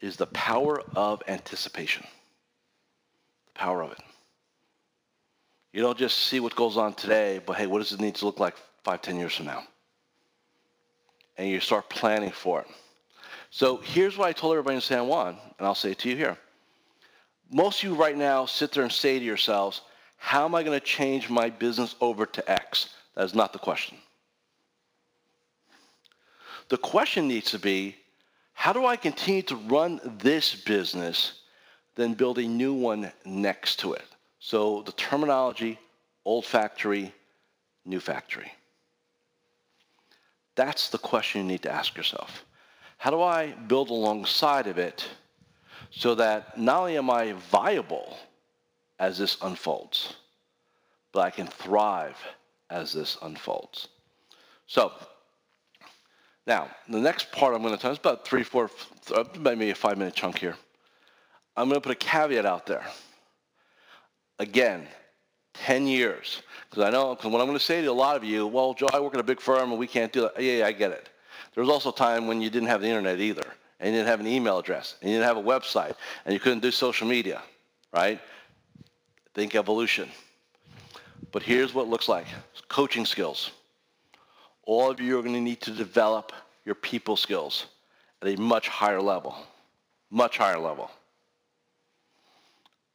is 0.00 0.16
the 0.16 0.26
power 0.26 0.82
of 0.94 1.22
anticipation. 1.28 2.06
The 3.46 3.58
power 3.58 3.82
of 3.82 3.92
it. 3.92 3.98
You 5.72 5.80
don't 5.80 5.98
just 5.98 6.18
see 6.18 6.40
what 6.40 6.54
goes 6.54 6.76
on 6.76 6.94
today, 6.94 7.40
but 7.44 7.56
hey, 7.56 7.66
what 7.66 7.78
does 7.78 7.92
it 7.92 8.00
need 8.00 8.14
to 8.16 8.26
look 8.26 8.38
like 8.38 8.54
five, 8.84 9.00
ten 9.00 9.16
years 9.16 9.34
from 9.34 9.46
now? 9.46 9.62
And 11.38 11.48
you 11.48 11.58
start 11.60 11.88
planning 11.88 12.30
for 12.30 12.60
it. 12.60 12.66
So 13.50 13.78
here's 13.78 14.18
what 14.18 14.28
I 14.28 14.32
told 14.32 14.52
everybody 14.52 14.76
in 14.76 14.80
San 14.80 15.06
Juan, 15.06 15.38
and 15.58 15.66
I'll 15.66 15.74
say 15.74 15.92
it 15.92 15.98
to 16.00 16.10
you 16.10 16.16
here. 16.16 16.36
Most 17.50 17.82
of 17.82 17.90
you 17.90 17.94
right 17.94 18.16
now 18.16 18.46
sit 18.46 18.72
there 18.72 18.82
and 18.82 18.92
say 18.92 19.18
to 19.18 19.24
yourselves, 19.24 19.82
how 20.16 20.44
am 20.44 20.54
I 20.54 20.62
going 20.62 20.78
to 20.78 20.84
change 20.84 21.28
my 21.28 21.50
business 21.50 21.94
over 22.00 22.26
to 22.26 22.50
X? 22.50 22.94
That 23.14 23.24
is 23.24 23.34
not 23.34 23.52
the 23.52 23.58
question. 23.58 23.98
The 26.68 26.78
question 26.78 27.28
needs 27.28 27.50
to 27.50 27.58
be, 27.58 27.96
how 28.54 28.72
do 28.72 28.86
I 28.86 28.96
continue 28.96 29.42
to 29.42 29.56
run 29.56 30.00
this 30.18 30.54
business, 30.54 31.42
then 31.94 32.14
build 32.14 32.38
a 32.38 32.46
new 32.46 32.72
one 32.72 33.12
next 33.24 33.80
to 33.80 33.92
it? 33.92 34.06
So 34.38 34.82
the 34.82 34.92
terminology, 34.92 35.78
old 36.24 36.46
factory, 36.46 37.12
new 37.84 38.00
factory. 38.00 38.50
That's 40.54 40.88
the 40.88 40.98
question 40.98 41.42
you 41.42 41.46
need 41.46 41.62
to 41.62 41.72
ask 41.72 41.96
yourself. 41.96 42.44
How 42.96 43.10
do 43.10 43.20
I 43.20 43.52
build 43.52 43.90
alongside 43.90 44.66
of 44.66 44.78
it 44.78 45.06
so 45.90 46.14
that 46.14 46.58
not 46.58 46.80
only 46.80 46.98
am 46.98 47.10
I 47.10 47.32
viable 47.50 48.16
as 48.98 49.18
this 49.18 49.36
unfolds, 49.42 50.14
but 51.12 51.20
I 51.20 51.30
can 51.30 51.46
thrive 51.46 52.18
as 52.70 52.92
this 52.92 53.16
unfolds? 53.22 53.88
So 54.66 54.92
now, 56.46 56.68
the 56.88 57.00
next 57.00 57.32
part 57.32 57.54
I'm 57.54 57.62
going 57.62 57.74
to 57.74 57.80
tell 57.80 57.92
is 57.92 57.98
about 57.98 58.26
three, 58.26 58.42
four, 58.42 58.70
uh, 59.14 59.24
maybe 59.38 59.70
a 59.70 59.74
five 59.74 59.96
minute 59.96 60.14
chunk 60.14 60.38
here. 60.38 60.56
I'm 61.56 61.68
going 61.68 61.80
to 61.80 61.80
put 61.80 61.92
a 61.92 61.98
caveat 61.98 62.44
out 62.44 62.66
there. 62.66 62.84
Again, 64.38 64.86
10 65.54 65.86
years. 65.86 66.42
Because 66.68 66.84
I 66.84 66.90
know, 66.90 67.14
because 67.14 67.30
what 67.30 67.40
I'm 67.40 67.46
going 67.46 67.58
to 67.58 67.64
say 67.64 67.80
to 67.80 67.86
a 67.86 67.92
lot 67.92 68.16
of 68.16 68.24
you, 68.24 68.46
well, 68.46 68.74
Joe, 68.74 68.88
I 68.92 69.00
work 69.00 69.14
at 69.14 69.20
a 69.20 69.24
big 69.24 69.40
firm 69.40 69.70
and 69.70 69.78
we 69.78 69.86
can't 69.86 70.12
do 70.12 70.22
that. 70.22 70.40
Yeah, 70.40 70.58
yeah, 70.58 70.66
I 70.66 70.72
get 70.72 70.90
it. 70.90 71.08
There 71.54 71.62
was 71.62 71.70
also 71.70 71.90
a 71.90 71.94
time 71.94 72.26
when 72.26 72.42
you 72.42 72.50
didn't 72.50 72.68
have 72.68 72.80
the 72.80 72.88
internet 72.88 73.20
either, 73.20 73.54
and 73.84 73.92
you 73.92 73.98
didn't 73.98 74.08
have 74.08 74.20
an 74.20 74.26
email 74.26 74.58
address, 74.58 74.96
and 75.02 75.10
you 75.10 75.18
didn't 75.18 75.28
have 75.28 75.36
a 75.36 75.42
website, 75.42 75.94
and 76.24 76.32
you 76.32 76.40
couldn't 76.40 76.60
do 76.60 76.70
social 76.70 77.06
media, 77.06 77.42
right? 77.92 78.18
Think 79.34 79.54
evolution. 79.54 80.08
But 81.32 81.42
here's 81.42 81.74
what 81.74 81.82
it 81.82 81.88
looks 81.88 82.08
like. 82.08 82.26
Coaching 82.68 83.04
skills 83.04 83.50
all 84.66 84.90
of 84.90 84.98
you 84.98 85.18
are 85.18 85.22
going 85.22 85.34
to 85.34 85.40
need 85.42 85.60
to 85.60 85.70
develop 85.70 86.32
your 86.64 86.74
people 86.74 87.18
skills 87.18 87.66
at 88.22 88.28
a 88.28 88.40
much 88.40 88.68
higher 88.68 89.02
level, 89.02 89.36
much 90.10 90.38
higher 90.38 90.58
level. 90.58 90.90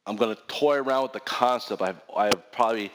I'm 0.06 0.16
going 0.16 0.34
to 0.34 0.42
toy 0.48 0.78
around 0.78 1.04
with 1.04 1.12
the 1.12 1.20
concept. 1.20 1.80
I 1.82 1.86
have, 1.86 2.02
I 2.16 2.24
have 2.24 2.50
probably, 2.50 2.90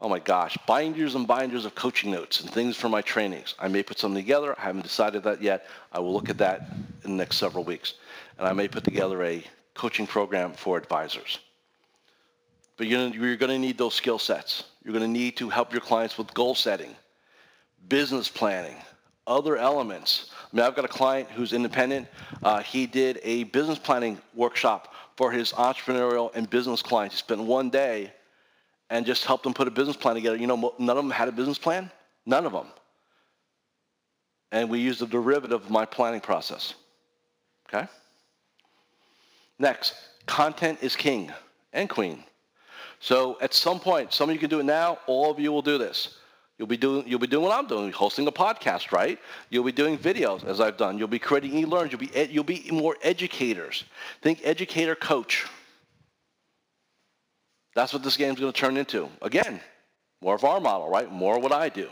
oh 0.00 0.08
my 0.08 0.18
gosh, 0.18 0.56
binders 0.66 1.14
and 1.14 1.26
binders 1.26 1.64
of 1.64 1.74
coaching 1.74 2.10
notes 2.10 2.40
and 2.40 2.50
things 2.50 2.76
for 2.76 2.88
my 2.88 3.02
trainings. 3.02 3.54
I 3.58 3.68
may 3.68 3.82
put 3.82 3.98
something 3.98 4.22
together. 4.22 4.54
I 4.58 4.62
haven't 4.62 4.82
decided 4.82 5.24
that 5.24 5.42
yet. 5.42 5.66
I 5.92 5.98
will 5.98 6.12
look 6.12 6.28
at 6.28 6.38
that 6.38 6.68
in 7.04 7.12
the 7.12 7.16
next 7.16 7.38
several 7.38 7.64
weeks. 7.64 7.94
And 8.38 8.46
I 8.46 8.52
may 8.52 8.68
put 8.68 8.84
together 8.84 9.22
a 9.24 9.42
coaching 9.74 10.06
program 10.06 10.52
for 10.52 10.76
advisors. 10.76 11.38
But 12.76 12.86
you're, 12.86 13.36
going 13.36 13.50
to 13.50 13.58
need 13.58 13.76
those 13.76 13.94
skill 13.94 14.20
sets. 14.20 14.64
You're 14.84 14.92
going 14.92 15.04
to 15.04 15.18
need 15.18 15.36
to 15.38 15.48
help 15.48 15.72
your 15.72 15.80
clients 15.80 16.16
with 16.16 16.32
goal 16.32 16.54
setting 16.54 16.94
business 17.88 18.28
planning, 18.28 18.76
other 19.26 19.56
elements. 19.56 20.30
I 20.52 20.56
mean, 20.56 20.66
I've 20.66 20.76
got 20.76 20.84
a 20.84 20.88
client 20.88 21.30
who's 21.30 21.52
independent. 21.52 22.06
Uh, 22.42 22.60
he 22.60 22.86
did 22.86 23.18
a 23.22 23.44
business 23.44 23.78
planning 23.78 24.18
workshop 24.34 24.94
for 25.16 25.32
his 25.32 25.52
entrepreneurial 25.52 26.30
and 26.34 26.48
business 26.50 26.82
clients. 26.82 27.16
He 27.16 27.18
spent 27.18 27.40
one 27.40 27.70
day 27.70 28.12
and 28.90 29.04
just 29.06 29.24
helped 29.24 29.44
them 29.44 29.54
put 29.54 29.68
a 29.68 29.70
business 29.70 29.96
plan 29.96 30.14
together. 30.14 30.36
You 30.36 30.46
know, 30.46 30.74
none 30.78 30.96
of 30.96 31.04
them 31.04 31.10
had 31.10 31.28
a 31.28 31.32
business 31.32 31.58
plan. 31.58 31.90
None 32.26 32.46
of 32.46 32.52
them. 32.52 32.66
and 34.50 34.70
we 34.70 34.78
use 34.80 34.98
the 34.98 35.06
derivative 35.06 35.64
of 35.64 35.70
my 35.70 35.84
planning 35.84 36.20
process. 36.20 36.74
Okay? 37.68 37.86
Next, 39.58 39.94
content 40.26 40.78
is 40.82 40.96
king 40.96 41.32
and 41.72 41.88
queen. 41.88 42.24
So 43.00 43.38
at 43.40 43.54
some 43.54 43.78
point, 43.80 44.12
some 44.12 44.28
of 44.30 44.34
you 44.34 44.40
can 44.40 44.50
do 44.50 44.60
it 44.60 44.64
now, 44.64 44.98
all 45.06 45.30
of 45.30 45.38
you 45.38 45.52
will 45.52 45.62
do 45.62 45.78
this. 45.78 46.16
You'll 46.58 46.66
be 46.66 46.76
doing 46.76 47.06
you'll 47.06 47.20
be 47.20 47.28
doing 47.28 47.44
what 47.44 47.56
I'm 47.56 47.68
doing, 47.68 47.92
hosting 47.92 48.26
a 48.26 48.32
podcast, 48.32 48.90
right? 48.90 49.20
You'll 49.48 49.64
be 49.64 49.70
doing 49.70 49.96
videos 49.96 50.44
as 50.44 50.60
I've 50.60 50.76
done. 50.76 50.98
You'll 50.98 51.06
be 51.06 51.20
creating 51.20 51.56
e-learns. 51.56 51.92
You'll 51.92 52.00
be 52.00 52.10
you'll 52.30 52.42
be 52.42 52.68
more 52.72 52.96
educators. 53.02 53.84
Think 54.22 54.40
educator 54.42 54.96
coach. 54.96 55.46
That's 57.78 57.92
what 57.92 58.02
this 58.02 58.16
game's 58.16 58.40
going 58.40 58.52
to 58.52 58.60
turn 58.60 58.76
into. 58.76 59.08
Again, 59.22 59.60
more 60.20 60.34
of 60.34 60.42
our 60.42 60.58
model, 60.58 60.88
right? 60.88 61.08
More 61.12 61.38
what 61.38 61.52
I 61.52 61.68
do. 61.68 61.88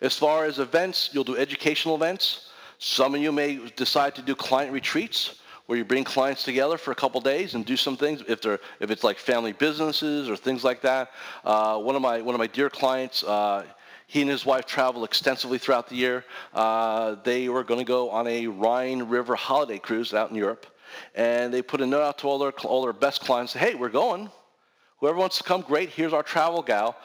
As 0.00 0.16
far 0.16 0.44
as 0.44 0.60
events, 0.60 1.10
you'll 1.12 1.24
do 1.24 1.36
educational 1.36 1.96
events. 1.96 2.48
Some 2.78 3.16
of 3.16 3.20
you 3.20 3.32
may 3.32 3.58
decide 3.74 4.14
to 4.14 4.22
do 4.22 4.36
client 4.36 4.72
retreats 4.72 5.40
where 5.66 5.78
you 5.78 5.84
bring 5.84 6.04
clients 6.04 6.44
together 6.44 6.78
for 6.78 6.92
a 6.92 6.94
couple 6.94 7.20
days 7.20 7.54
and 7.54 7.66
do 7.66 7.76
some 7.76 7.96
things 7.96 8.22
if 8.28 8.40
they're 8.40 8.60
if 8.78 8.92
it's 8.92 9.02
like 9.02 9.18
family 9.18 9.52
businesses 9.52 10.30
or 10.30 10.36
things 10.36 10.62
like 10.62 10.80
that. 10.82 11.10
Uh, 11.44 11.76
one 11.76 11.96
of 11.96 12.02
my 12.02 12.22
one 12.22 12.36
of 12.36 12.38
my 12.38 12.46
dear 12.46 12.70
clients. 12.70 13.24
Uh, 13.24 13.64
he 14.06 14.20
and 14.20 14.30
his 14.30 14.44
wife 14.44 14.66
travel 14.66 15.04
extensively 15.04 15.58
throughout 15.58 15.88
the 15.88 15.94
year. 15.94 16.24
Uh, 16.52 17.14
they 17.22 17.48
were 17.48 17.62
going 17.62 17.78
to 17.78 17.86
go 17.86 18.10
on 18.10 18.26
a 18.26 18.48
Rhine 18.48 19.04
River 19.04 19.36
holiday 19.36 19.78
cruise 19.78 20.12
out 20.12 20.30
in 20.30 20.36
Europe, 20.36 20.66
and 21.14 21.52
they 21.52 21.62
put 21.62 21.80
a 21.80 21.86
note 21.86 22.02
out 22.02 22.18
to 22.18 22.28
all 22.28 22.38
their 22.38 22.52
all 22.64 22.82
their 22.82 22.92
best 22.92 23.20
clients. 23.20 23.52
Hey, 23.52 23.74
we're 23.74 23.88
going. 23.88 24.30
Whoever 24.98 25.16
wants 25.16 25.38
to 25.38 25.44
come, 25.44 25.62
great. 25.62 25.88
Here's 25.90 26.12
our 26.12 26.22
travel 26.22 26.62
gal. 26.62 26.96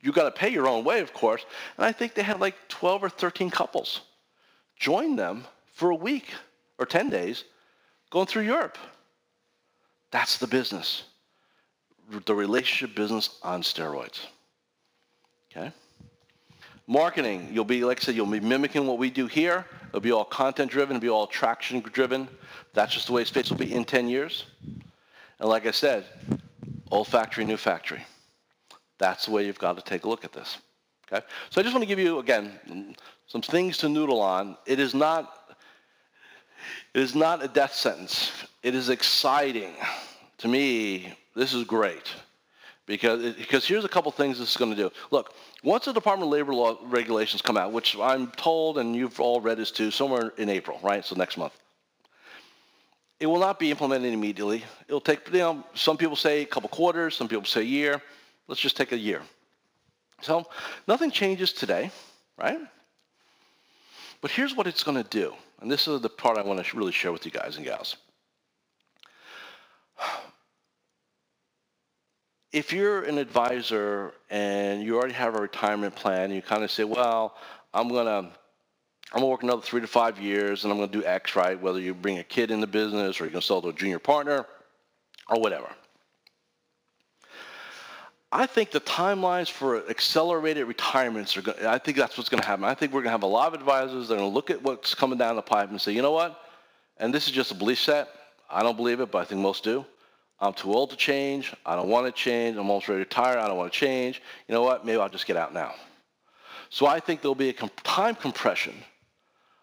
You 0.00 0.12
got 0.12 0.24
to 0.24 0.32
pay 0.32 0.50
your 0.50 0.68
own 0.68 0.84
way, 0.84 1.00
of 1.00 1.14
course. 1.14 1.46
And 1.76 1.86
I 1.86 1.92
think 1.92 2.14
they 2.14 2.22
had 2.22 2.40
like 2.40 2.56
12 2.68 3.04
or 3.04 3.08
13 3.08 3.50
couples 3.50 4.00
join 4.76 5.14
them 5.14 5.44
for 5.72 5.90
a 5.90 5.94
week 5.94 6.26
or 6.78 6.84
10 6.84 7.08
days 7.08 7.44
going 8.10 8.26
through 8.26 8.42
Europe. 8.42 8.76
That's 10.10 10.38
the 10.38 10.46
business. 10.46 11.04
The 12.26 12.34
relationship 12.34 12.96
business 12.96 13.38
on 13.42 13.62
steroids. 13.62 14.26
Okay? 15.50 15.72
Marketing, 16.86 17.48
you'll 17.52 17.64
be, 17.64 17.84
like 17.84 18.00
I 18.00 18.04
said, 18.04 18.14
you'll 18.14 18.26
be 18.26 18.40
mimicking 18.40 18.86
what 18.86 18.98
we 18.98 19.10
do 19.10 19.26
here. 19.26 19.66
It'll 19.88 20.00
be 20.00 20.12
all 20.12 20.24
content 20.24 20.70
driven, 20.70 20.96
it'll 20.96 21.02
be 21.02 21.08
all 21.08 21.26
traction 21.26 21.80
driven. 21.80 22.28
That's 22.74 22.92
just 22.92 23.06
the 23.06 23.12
way 23.12 23.24
space 23.24 23.50
will 23.50 23.58
be 23.58 23.72
in 23.72 23.84
10 23.84 24.08
years. 24.08 24.46
And 25.38 25.48
like 25.48 25.66
I 25.66 25.70
said, 25.70 26.04
old 26.90 27.08
factory, 27.08 27.44
new 27.44 27.56
factory. 27.56 28.04
That's 28.98 29.26
the 29.26 29.32
way 29.32 29.46
you've 29.46 29.58
got 29.58 29.76
to 29.76 29.82
take 29.82 30.04
a 30.04 30.08
look 30.08 30.24
at 30.24 30.32
this. 30.32 30.58
Okay? 31.06 31.24
So 31.50 31.60
I 31.60 31.64
just 31.64 31.74
want 31.74 31.82
to 31.82 31.88
give 31.88 31.98
you, 31.98 32.18
again, 32.18 32.96
some 33.26 33.42
things 33.42 33.78
to 33.78 33.88
noodle 33.88 34.20
on. 34.20 34.56
It 34.66 34.78
is 34.78 34.94
not 34.94 35.38
it 36.94 37.00
is 37.00 37.14
not 37.14 37.42
a 37.42 37.48
death 37.48 37.74
sentence. 37.74 38.32
It 38.62 38.74
is 38.74 38.88
exciting. 38.88 39.74
To 40.38 40.48
me, 40.48 41.14
this 41.34 41.54
is 41.54 41.64
great. 41.64 42.12
Because, 42.86 43.34
because 43.34 43.64
here's 43.64 43.84
a 43.84 43.88
couple 43.88 44.10
things 44.10 44.38
this 44.38 44.50
is 44.50 44.56
going 44.56 44.72
to 44.72 44.76
do. 44.76 44.90
Look, 45.10 45.34
once 45.62 45.84
the 45.84 45.92
Department 45.92 46.28
of 46.28 46.32
Labor 46.32 46.52
law 46.52 46.78
regulations 46.82 47.40
come 47.40 47.56
out, 47.56 47.72
which 47.72 47.96
I'm 47.96 48.30
told, 48.32 48.78
and 48.78 48.96
you've 48.96 49.20
all 49.20 49.40
read 49.40 49.58
this 49.58 49.70
too, 49.70 49.90
somewhere 49.90 50.32
in 50.36 50.48
April, 50.48 50.80
right? 50.82 51.04
So 51.04 51.14
next 51.14 51.36
month. 51.36 51.52
It 53.20 53.26
will 53.26 53.38
not 53.38 53.60
be 53.60 53.70
implemented 53.70 54.12
immediately. 54.12 54.64
It'll 54.88 55.00
take, 55.00 55.28
you 55.32 55.38
know, 55.38 55.64
some 55.74 55.96
people 55.96 56.16
say 56.16 56.42
a 56.42 56.46
couple 56.46 56.68
quarters, 56.68 57.14
some 57.14 57.28
people 57.28 57.44
say 57.44 57.60
a 57.60 57.64
year. 57.64 58.02
Let's 58.48 58.60
just 58.60 58.76
take 58.76 58.90
a 58.90 58.98
year. 58.98 59.22
So 60.22 60.46
nothing 60.88 61.12
changes 61.12 61.52
today, 61.52 61.92
right? 62.36 62.58
But 64.20 64.32
here's 64.32 64.56
what 64.56 64.66
it's 64.66 64.82
going 64.82 65.00
to 65.00 65.08
do. 65.08 65.34
And 65.60 65.70
this 65.70 65.86
is 65.86 66.00
the 66.00 66.08
part 66.08 66.36
I 66.36 66.42
want 66.42 66.64
to 66.64 66.76
really 66.76 66.90
share 66.90 67.12
with 67.12 67.24
you 67.24 67.30
guys 67.30 67.56
and 67.56 67.64
gals. 67.64 67.96
If 72.52 72.72
you're 72.72 73.02
an 73.04 73.18
advisor 73.18 74.12
and 74.28 74.82
you 74.82 74.96
already 74.96 75.14
have 75.14 75.34
a 75.34 75.40
retirement 75.40 75.94
plan, 75.94 76.30
you 76.30 76.42
kind 76.42 76.62
of 76.62 76.70
say, 76.70 76.84
well, 76.84 77.36
I'm 77.72 77.88
going 77.88 78.06
to 78.06 78.30
I'm 79.14 79.20
to 79.20 79.26
work 79.26 79.42
another 79.42 79.60
three 79.60 79.82
to 79.82 79.86
five 79.86 80.18
years 80.18 80.64
and 80.64 80.72
I'm 80.72 80.78
to 80.78 80.86
do 80.86 81.04
X, 81.04 81.36
right? 81.36 81.60
Whether 81.60 81.80
you 81.80 81.92
bring 81.92 82.18
a 82.18 82.24
kid 82.24 82.50
in 82.50 82.60
the 82.60 82.66
business 82.66 83.20
or 83.20 83.26
you 83.26 83.30
can 83.30 83.42
sell 83.42 83.60
to 83.60 83.68
a 83.68 83.72
junior 83.72 83.98
partner 83.98 84.46
or 85.28 85.38
whatever. 85.38 85.68
I 88.34 88.46
think 88.46 88.70
the 88.70 88.80
timelines 88.80 89.50
for 89.50 89.86
accelerated 89.90 90.66
retirements 90.66 91.36
are 91.36 91.42
going 91.42 91.66
I 91.66 91.76
think 91.76 91.98
that's 91.98 92.16
what's 92.16 92.30
going 92.30 92.40
to 92.40 92.46
happen. 92.46 92.64
I 92.64 92.72
think 92.72 92.92
we're 92.92 93.00
going 93.00 93.08
to 93.08 93.12
have 93.12 93.22
a 93.22 93.26
lot 93.26 93.48
of 93.48 93.54
advisors 93.54 94.08
that 94.08 94.14
are 94.14 94.18
going 94.18 94.30
to 94.30 94.34
look 94.34 94.50
at 94.50 94.62
what's 94.62 94.94
coming 94.94 95.18
down 95.18 95.36
the 95.36 95.42
pipe 95.42 95.68
and 95.68 95.78
say, 95.78 95.92
you 95.92 96.00
know 96.00 96.12
what? 96.12 96.40
And 96.96 97.12
this 97.12 97.26
is 97.26 97.32
just 97.32 97.50
a 97.50 97.54
belief 97.54 97.80
set. 97.80 98.08
I 98.50 98.62
don't 98.62 98.76
believe 98.76 99.00
it, 99.00 99.10
but 99.10 99.18
I 99.18 99.24
think 99.26 99.42
most 99.42 99.64
do. 99.64 99.84
I'm 100.42 100.52
too 100.52 100.74
old 100.74 100.90
to 100.90 100.96
change. 100.96 101.54
I 101.64 101.76
don't 101.76 101.88
want 101.88 102.04
to 102.04 102.12
change. 102.12 102.56
I'm 102.56 102.68
almost 102.68 102.88
ready 102.88 103.04
to 103.04 103.08
retire. 103.08 103.38
I 103.38 103.46
don't 103.46 103.56
want 103.56 103.72
to 103.72 103.78
change. 103.78 104.20
You 104.48 104.54
know 104.54 104.62
what? 104.62 104.84
Maybe 104.84 104.98
I'll 104.98 105.08
just 105.08 105.26
get 105.26 105.36
out 105.36 105.54
now. 105.54 105.72
So 106.68 106.84
I 106.86 106.98
think 106.98 107.22
there'll 107.22 107.36
be 107.36 107.50
a 107.50 107.52
time 107.52 108.16
compression 108.16 108.74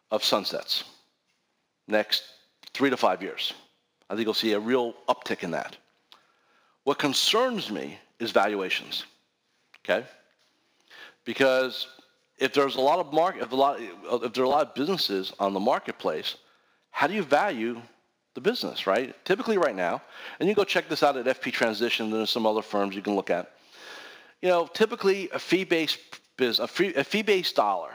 of 0.10 0.24
sunsets 0.24 0.86
next 1.88 2.24
three 2.74 2.90
to 2.90 2.96
five 2.96 3.22
years. 3.22 3.54
I 4.10 4.16
think 4.16 4.26
you'll 4.26 4.34
see 4.34 4.54
a 4.54 4.60
real 4.60 4.94
uptick 5.10 5.44
in 5.44 5.52
that. 5.52 5.76
What 6.86 6.98
concerns 6.98 7.70
me 7.70 8.00
is 8.20 8.32
valuations. 8.32 9.06
Okay? 9.84 10.06
Because 11.26 11.88
if 12.38 12.54
there's 12.54 12.78
a 12.78 12.82
lot 12.82 13.00
of 13.00 13.12
market, 13.12 13.44
if, 13.44 13.52
a 13.52 13.56
lot, 13.56 13.80
if 13.82 14.34
there 14.34 14.44
are 14.44 14.48
a 14.48 14.50
lot 14.50 14.66
of 14.68 14.74
businesses 14.76 15.34
on 15.40 15.54
the 15.54 15.60
marketplace, 15.60 16.36
how 16.92 17.06
do 17.06 17.14
you 17.14 17.24
value 17.24 17.82
the 18.36 18.42
business, 18.42 18.88
right? 18.88 19.14
Typically 19.26 19.58
right 19.58 19.76
now, 19.76 20.02
and 20.40 20.48
you 20.48 20.56
go 20.56 20.64
check 20.64 20.88
this 20.90 21.04
out 21.04 21.18
at 21.18 21.26
FP 21.26 21.52
Transition, 21.52 22.10
there's 22.12 22.30
some 22.30 22.46
other 22.46 22.62
firms 22.62 22.96
you 22.96 23.02
can 23.02 23.16
look 23.16 23.30
at. 23.30 23.52
You 24.42 24.50
know, 24.50 24.68
typically 24.68 25.30
a 25.34 25.40
fee-based 25.40 26.00
business, 26.38 26.80
a, 26.80 27.00
a 27.00 27.04
fee-based 27.04 27.56
dollar 27.56 27.92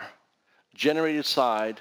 generated 0.74 1.24
side 1.24 1.80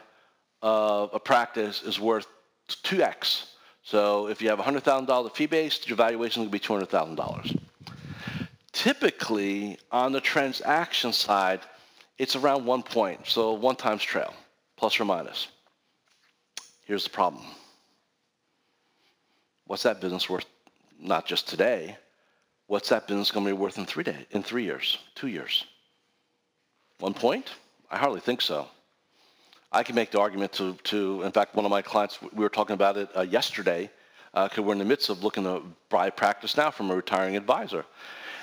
of 0.62 1.10
a 1.14 1.20
practice 1.20 1.84
is 1.84 2.00
worth 2.00 2.28
2x. 2.70 3.48
So 3.84 4.28
if 4.28 4.42
you 4.42 4.50
have 4.50 4.60
$100,000 4.60 5.36
fee-based, 5.36 5.90
your 5.90 5.98
valuation 5.98 6.46
to 6.46 6.50
be 6.50 6.60
$200,000. 6.60 7.60
Typically, 8.72 9.78
on 9.92 10.14
the 10.14 10.22
transaction 10.22 11.12
side, 11.12 11.60
it's 12.18 12.36
around 12.36 12.66
one 12.66 12.82
point, 12.82 13.22
so 13.26 13.54
one 13.54 13.76
times 13.76 14.02
trail, 14.02 14.34
plus 14.78 15.00
or 15.00 15.06
minus. 15.06 15.48
Here's 16.86 17.04
the 17.04 17.10
problem. 17.10 17.44
What's 19.66 19.84
that 19.84 20.02
business 20.02 20.30
worth? 20.30 20.46
Not 21.00 21.26
just 21.26 21.48
today. 21.48 21.98
What's 22.68 22.90
that 22.90 23.08
business 23.08 23.32
going 23.32 23.46
to 23.46 23.52
be 23.52 23.58
worth 23.58 23.78
in 23.78 23.86
three 23.86 24.04
days, 24.04 24.26
in 24.32 24.44
three 24.44 24.64
years, 24.64 24.98
two 25.16 25.28
years? 25.28 25.66
One 27.00 27.14
point? 27.14 27.52
I 27.92 27.98
hardly 27.98 28.20
think 28.20 28.42
so. 28.42 28.68
I 29.72 29.84
can 29.84 29.96
make 29.96 30.12
the 30.12 30.20
argument 30.20 30.54
to, 30.54 30.76
to 30.86 31.24
in 31.24 31.32
fact, 31.32 31.56
one 31.56 31.66
of 31.66 31.72
my 31.72 31.82
clients, 31.82 32.22
we 32.22 32.44
were 32.44 32.50
talking 32.50 32.74
about 32.74 32.96
it 32.98 33.10
uh, 33.16 33.22
yesterday, 33.22 33.90
because 34.34 34.60
uh, 34.60 34.64
we're 34.64 34.74
in 34.74 34.80
the 34.80 34.86
midst 34.86 35.10
of 35.10 35.24
looking 35.24 35.44
to 35.44 35.64
buy 35.90 36.10
practice 36.10 36.56
now 36.58 36.72
from 36.72 36.90
a 36.92 36.96
retiring 36.96 37.36
advisor. 37.36 37.86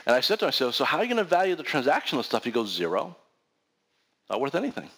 And 0.06 0.14
I 0.14 0.20
said 0.20 0.38
to 0.40 0.46
myself, 0.46 0.74
so 0.74 0.84
how 0.84 0.98
are 0.98 1.04
you 1.04 1.08
going 1.08 1.24
to 1.24 1.28
value 1.28 1.54
the 1.54 1.64
transactional 1.64 2.24
stuff? 2.24 2.44
He 2.44 2.50
goes, 2.50 2.72
zero. 2.72 3.16
Not 4.28 4.40
worth 4.40 4.54
anything. 4.54 4.88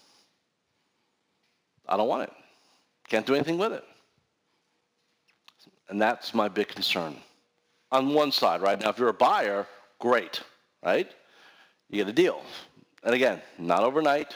I 1.89 1.97
don't 1.97 2.09
want 2.09 2.25
it. 2.25 2.33
Can't 3.09 3.27
do 3.27 3.35
anything 3.35 3.59
with 3.59 3.73
it. 3.73 3.85
And 5.89 6.01
that's 6.01 6.35
my 6.35 6.49
big 6.49 6.69
concern. 6.69 7.17
On 7.91 8.15
one 8.15 8.33
side, 8.33 8.63
right? 8.63 8.81
Now, 8.81 8.91
if 8.91 8.99
you're 8.99 9.09
a 9.09 9.15
buyer, 9.15 9.67
great, 9.99 10.43
right? 10.85 11.11
You 11.91 11.97
get 11.97 12.09
a 12.09 12.13
deal. 12.13 12.43
And 13.05 13.15
again, 13.15 13.43
not 13.59 13.83
overnight, 13.83 14.35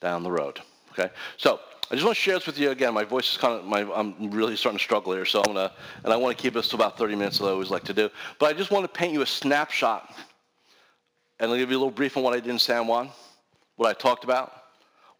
down 0.00 0.22
the 0.22 0.30
road. 0.30 0.60
Okay? 0.92 1.10
So 1.36 1.60
I 1.90 1.94
just 1.94 2.04
want 2.04 2.16
to 2.16 2.20
share 2.20 2.34
this 2.34 2.46
with 2.46 2.58
you 2.58 2.70
again. 2.70 2.92
My 2.92 3.04
voice 3.04 3.32
is 3.32 3.38
kind 3.38 3.54
of, 3.54 3.64
my, 3.64 3.80
I'm 3.94 4.30
really 4.30 4.56
starting 4.56 4.78
to 4.78 4.84
struggle 4.84 5.14
here, 5.14 5.24
so 5.24 5.40
I'm 5.40 5.54
gonna, 5.54 5.72
and 6.04 6.12
I 6.12 6.16
want 6.16 6.36
to 6.36 6.42
keep 6.42 6.54
this 6.54 6.68
to 6.68 6.76
about 6.76 6.98
30 6.98 7.16
minutes, 7.16 7.40
as 7.40 7.46
I 7.46 7.50
always 7.50 7.70
like 7.70 7.84
to 7.84 7.94
do. 7.94 8.10
But 8.38 8.50
I 8.50 8.52
just 8.52 8.70
want 8.70 8.84
to 8.84 8.88
paint 8.88 9.14
you 9.14 9.22
a 9.22 9.26
snapshot, 9.26 10.14
and 11.40 11.50
I'll 11.50 11.56
give 11.56 11.70
you 11.70 11.76
a 11.76 11.80
little 11.80 11.90
brief 11.90 12.16
on 12.16 12.22
what 12.22 12.34
I 12.34 12.40
did 12.40 12.50
in 12.50 12.58
San 12.58 12.86
Juan, 12.86 13.08
what 13.76 13.88
I 13.88 13.94
talked 13.94 14.24
about, 14.24 14.57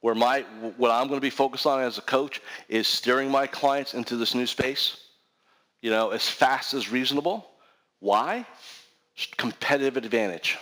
where 0.01 0.15
my, 0.15 0.43
what 0.77 0.91
I'm 0.91 1.09
going 1.09 1.19
to 1.19 1.25
be 1.25 1.31
focused 1.31 1.67
on 1.67 1.81
as 1.81 1.99
a 1.99 2.03
coach 2.03 2.41
is 2.69 2.87
steering 2.87 3.31
my 3.31 3.47
clients 3.47 3.95
into 3.95 4.17
this 4.17 4.35
new 4.35 4.47
space, 4.47 4.97
you 5.83 5.91
know, 5.91 6.11
as 6.11 6.29
fast 6.29 6.75
as 6.75 6.91
reasonable. 6.91 7.49
Why? 8.01 8.47
Competitive 9.37 9.97
advantage. 9.97 10.57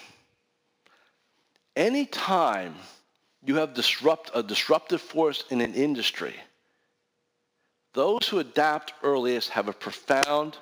Anytime 1.74 2.74
you 3.44 3.56
have 3.56 3.74
disrupt, 3.74 4.30
a 4.34 4.42
disruptive 4.42 5.00
force 5.00 5.44
in 5.50 5.60
an 5.60 5.74
industry. 5.74 6.34
Those 7.92 8.26
who 8.28 8.38
adapt 8.38 8.94
earliest 9.02 9.50
have 9.50 9.68
a 9.68 9.72
profound 9.72 10.58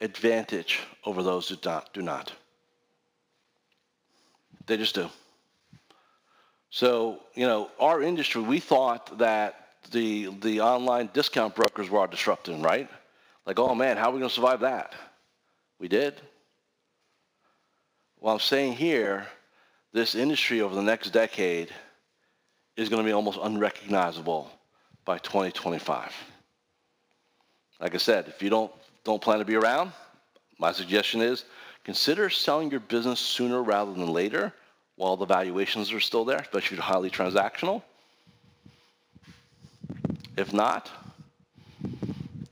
advantage 0.00 0.80
over 1.04 1.22
those 1.22 1.48
who 1.48 1.56
not, 1.64 1.92
do 1.92 2.02
not. 2.02 2.32
They 4.66 4.76
just 4.76 4.94
do. 4.94 5.08
So, 6.70 7.18
you 7.34 7.46
know, 7.46 7.68
our 7.80 8.00
industry, 8.00 8.40
we 8.40 8.60
thought 8.60 9.18
that 9.18 9.66
the, 9.90 10.26
the 10.40 10.60
online 10.60 11.10
discount 11.12 11.56
brokers 11.56 11.90
were 11.90 11.98
our 11.98 12.06
disrupting, 12.06 12.62
right? 12.62 12.88
Like, 13.44 13.58
oh 13.58 13.74
man, 13.74 13.96
how 13.96 14.10
are 14.10 14.12
we 14.12 14.20
going 14.20 14.28
to 14.28 14.34
survive 14.34 14.60
that? 14.60 14.94
We 15.80 15.88
did. 15.88 16.14
Well, 18.20 18.34
I'm 18.34 18.40
saying 18.40 18.74
here, 18.74 19.26
this 19.92 20.14
industry 20.14 20.60
over 20.60 20.74
the 20.74 20.82
next 20.82 21.10
decade 21.10 21.70
is 22.76 22.88
going 22.88 23.02
to 23.02 23.06
be 23.06 23.12
almost 23.12 23.40
unrecognizable 23.42 24.50
by 25.04 25.18
2025. 25.18 26.12
Like 27.80 27.94
I 27.94 27.98
said, 27.98 28.28
if 28.28 28.42
you 28.42 28.50
don't, 28.50 28.70
don't 29.02 29.20
plan 29.20 29.38
to 29.40 29.44
be 29.44 29.56
around, 29.56 29.90
my 30.58 30.70
suggestion 30.70 31.20
is 31.20 31.46
consider 31.82 32.30
selling 32.30 32.70
your 32.70 32.80
business 32.80 33.18
sooner 33.18 33.62
rather 33.62 33.92
than 33.92 34.06
later 34.06 34.52
while 35.00 35.16
the 35.16 35.24
valuations 35.24 35.94
are 35.94 35.98
still 35.98 36.26
there, 36.26 36.36
especially 36.36 36.58
if 36.58 36.72
you're 36.72 36.82
highly 36.82 37.08
transactional. 37.08 37.82
If 40.36 40.52
not, 40.52 40.90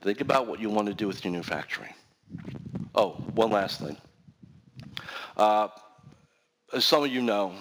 think 0.01 0.23
about 0.23 0.47
what 0.47 0.59
you 0.59 0.71
want 0.71 0.89
to 0.89 0.95
do 0.95 1.07
with 1.07 1.23
your 1.23 1.31
new 1.31 1.43
factory. 1.43 1.91
Oh, 2.95 3.11
one 3.35 3.51
last 3.51 3.81
thing. 3.81 3.99
Uh, 5.37 5.69
as 6.73 6.87
some 6.87 7.05
of 7.05 7.11
you 7.11 7.21
know, 7.21 7.53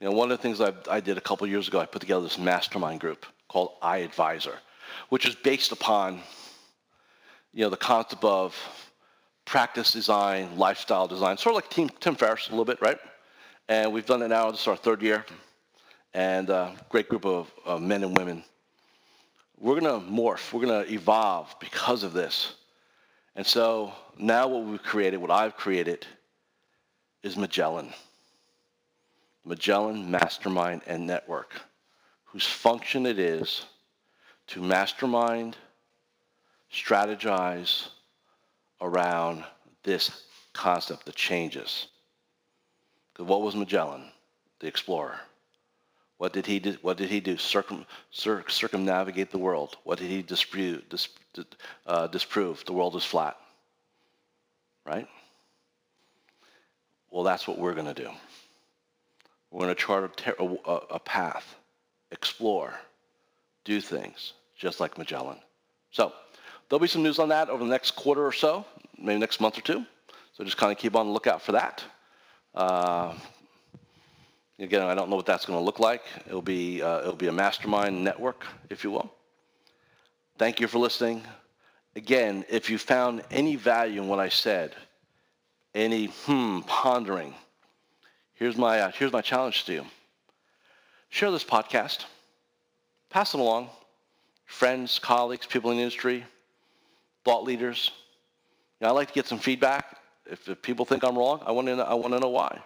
you 0.00 0.08
know, 0.08 0.16
one 0.16 0.32
of 0.32 0.36
the 0.36 0.42
things 0.42 0.60
I, 0.60 0.72
I 0.90 0.98
did 0.98 1.16
a 1.16 1.20
couple 1.20 1.46
years 1.46 1.68
ago, 1.68 1.78
I 1.78 1.86
put 1.86 2.00
together 2.00 2.24
this 2.24 2.40
mastermind 2.40 2.98
group 2.98 3.24
called 3.48 3.80
iAdvisor, 3.82 4.56
which 5.10 5.26
is 5.26 5.36
based 5.36 5.70
upon, 5.70 6.18
you 7.52 7.62
know, 7.62 7.70
the 7.70 7.76
concept 7.76 8.24
of 8.24 8.56
practice 9.44 9.92
design, 9.92 10.58
lifestyle 10.58 11.06
design, 11.06 11.36
sort 11.36 11.54
of 11.54 11.62
like 11.62 11.70
Team, 11.70 11.88
Tim 12.00 12.16
Ferriss 12.16 12.48
a 12.48 12.50
little 12.50 12.64
bit, 12.64 12.82
right? 12.82 12.98
And 13.68 13.92
we've 13.92 14.06
done 14.06 14.22
it 14.22 14.28
now. 14.28 14.50
This 14.50 14.62
is 14.62 14.68
our 14.68 14.76
third 14.76 15.02
year, 15.02 15.24
and 16.14 16.50
a 16.50 16.54
uh, 16.54 16.76
great 16.88 17.08
group 17.08 17.24
of, 17.24 17.50
of 17.64 17.80
men 17.80 18.02
and 18.02 18.16
women. 18.16 18.42
We're 19.58 19.78
going 19.78 20.00
to 20.00 20.06
morph. 20.10 20.52
We're 20.52 20.66
going 20.66 20.84
to 20.84 20.92
evolve 20.92 21.54
because 21.60 22.02
of 22.02 22.12
this. 22.12 22.54
And 23.36 23.46
so 23.46 23.92
now 24.18 24.48
what 24.48 24.64
we've 24.64 24.82
created, 24.82 25.18
what 25.18 25.30
I've 25.30 25.56
created, 25.56 26.06
is 27.22 27.36
Magellan. 27.36 27.92
Magellan 29.44 30.10
Mastermind 30.10 30.82
and 30.86 31.06
Network, 31.06 31.60
whose 32.24 32.46
function 32.46 33.06
it 33.06 33.18
is 33.18 33.64
to 34.48 34.60
mastermind, 34.60 35.56
strategize 36.72 37.88
around 38.80 39.44
this 39.82 40.24
concept, 40.52 41.06
the 41.06 41.12
changes. 41.12 41.86
Because 43.12 43.28
what 43.28 43.42
was 43.42 43.54
Magellan, 43.54 44.04
the 44.60 44.66
explorer? 44.66 45.18
What 46.18 46.32
did 46.32 46.46
he 46.46 46.60
do? 46.60 46.76
What 46.82 46.96
did 46.96 47.10
he 47.10 47.20
do? 47.20 47.36
Circum, 47.36 47.84
cir, 48.12 48.44
circumnavigate 48.48 49.30
the 49.32 49.38
world. 49.38 49.76
What 49.82 49.98
did 49.98 50.08
he 50.08 50.22
disprove? 50.22 50.88
Dis, 50.88 51.08
uh, 51.86 52.06
disprove? 52.06 52.64
The 52.64 52.72
world 52.72 52.94
is 52.94 53.04
flat. 53.04 53.36
Right? 54.86 55.08
Well, 57.10 57.24
that's 57.24 57.46
what 57.46 57.58
we're 57.58 57.74
going 57.74 57.92
to 57.92 57.94
do. 57.94 58.08
We're 59.50 59.64
going 59.64 59.74
to 59.74 59.80
chart 59.80 60.22
a, 60.38 60.44
a, 60.44 60.76
a 60.92 60.98
path, 60.98 61.56
explore, 62.10 62.72
do 63.64 63.80
things, 63.80 64.32
just 64.56 64.80
like 64.80 64.96
Magellan. 64.96 65.38
So 65.90 66.12
there'll 66.68 66.80
be 66.80 66.88
some 66.88 67.02
news 67.02 67.18
on 67.18 67.28
that 67.28 67.50
over 67.50 67.62
the 67.62 67.70
next 67.70 67.96
quarter 67.96 68.26
or 68.26 68.32
so, 68.32 68.64
maybe 68.96 69.20
next 69.20 69.40
month 69.40 69.58
or 69.58 69.62
two. 69.62 69.84
So 70.34 70.44
just 70.44 70.56
kind 70.56 70.72
of 70.72 70.78
keep 70.78 70.96
on 70.96 71.06
the 71.06 71.12
lookout 71.12 71.42
for 71.42 71.52
that. 71.52 71.84
Uh, 72.54 73.14
again, 74.58 74.82
I 74.82 74.94
don't 74.94 75.08
know 75.08 75.16
what 75.16 75.26
that's 75.26 75.46
going 75.46 75.58
to 75.58 75.64
look 75.64 75.78
like. 75.78 76.02
It'll 76.26 76.42
be, 76.42 76.82
uh, 76.82 77.00
it'll 77.00 77.14
be 77.14 77.28
a 77.28 77.32
mastermind 77.32 78.04
network, 78.04 78.46
if 78.68 78.84
you 78.84 78.90
will. 78.90 79.10
Thank 80.38 80.60
you 80.60 80.66
for 80.66 80.78
listening. 80.78 81.22
Again, 81.96 82.44
if 82.48 82.68
you 82.68 82.78
found 82.78 83.22
any 83.30 83.56
value 83.56 84.02
in 84.02 84.08
what 84.08 84.18
I 84.18 84.28
said, 84.28 84.74
any 85.74 86.06
hmm, 86.06 86.60
pondering, 86.60 87.34
here's 88.34 88.56
my, 88.56 88.80
uh, 88.80 88.92
here's 88.92 89.12
my 89.12 89.22
challenge 89.22 89.64
to 89.64 89.72
you. 89.72 89.86
Share 91.08 91.30
this 91.30 91.44
podcast. 91.44 92.04
Pass 93.10 93.34
it 93.34 93.40
along. 93.40 93.68
Friends, 94.46 94.98
colleagues, 94.98 95.46
people 95.46 95.70
in 95.70 95.78
the 95.78 95.82
industry, 95.82 96.24
thought 97.24 97.44
leaders. 97.44 97.90
You 98.80 98.86
know, 98.86 98.90
I 98.90 98.94
like 98.94 99.08
to 99.08 99.14
get 99.14 99.26
some 99.26 99.38
feedback. 99.38 100.01
If, 100.26 100.48
if 100.48 100.62
people 100.62 100.84
think 100.84 101.04
I'm 101.04 101.16
wrong, 101.16 101.42
I 101.44 101.52
want, 101.52 101.66
to 101.68 101.76
know, 101.76 101.82
I 101.82 101.94
want 101.94 102.12
to 102.14 102.20
know 102.20 102.28
why. 102.28 102.60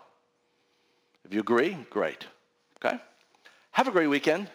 If 1.24 1.34
you 1.34 1.40
agree, 1.40 1.76
great. 1.90 2.26
Okay? 2.76 2.98
Have 3.72 3.88
a 3.88 3.90
great 3.90 4.06
weekend, 4.06 4.48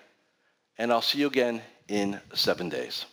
and 0.78 0.92
I'll 0.92 1.02
see 1.02 1.20
you 1.20 1.28
again 1.28 1.62
in 1.88 2.20
seven 2.34 2.70
days. 2.70 3.06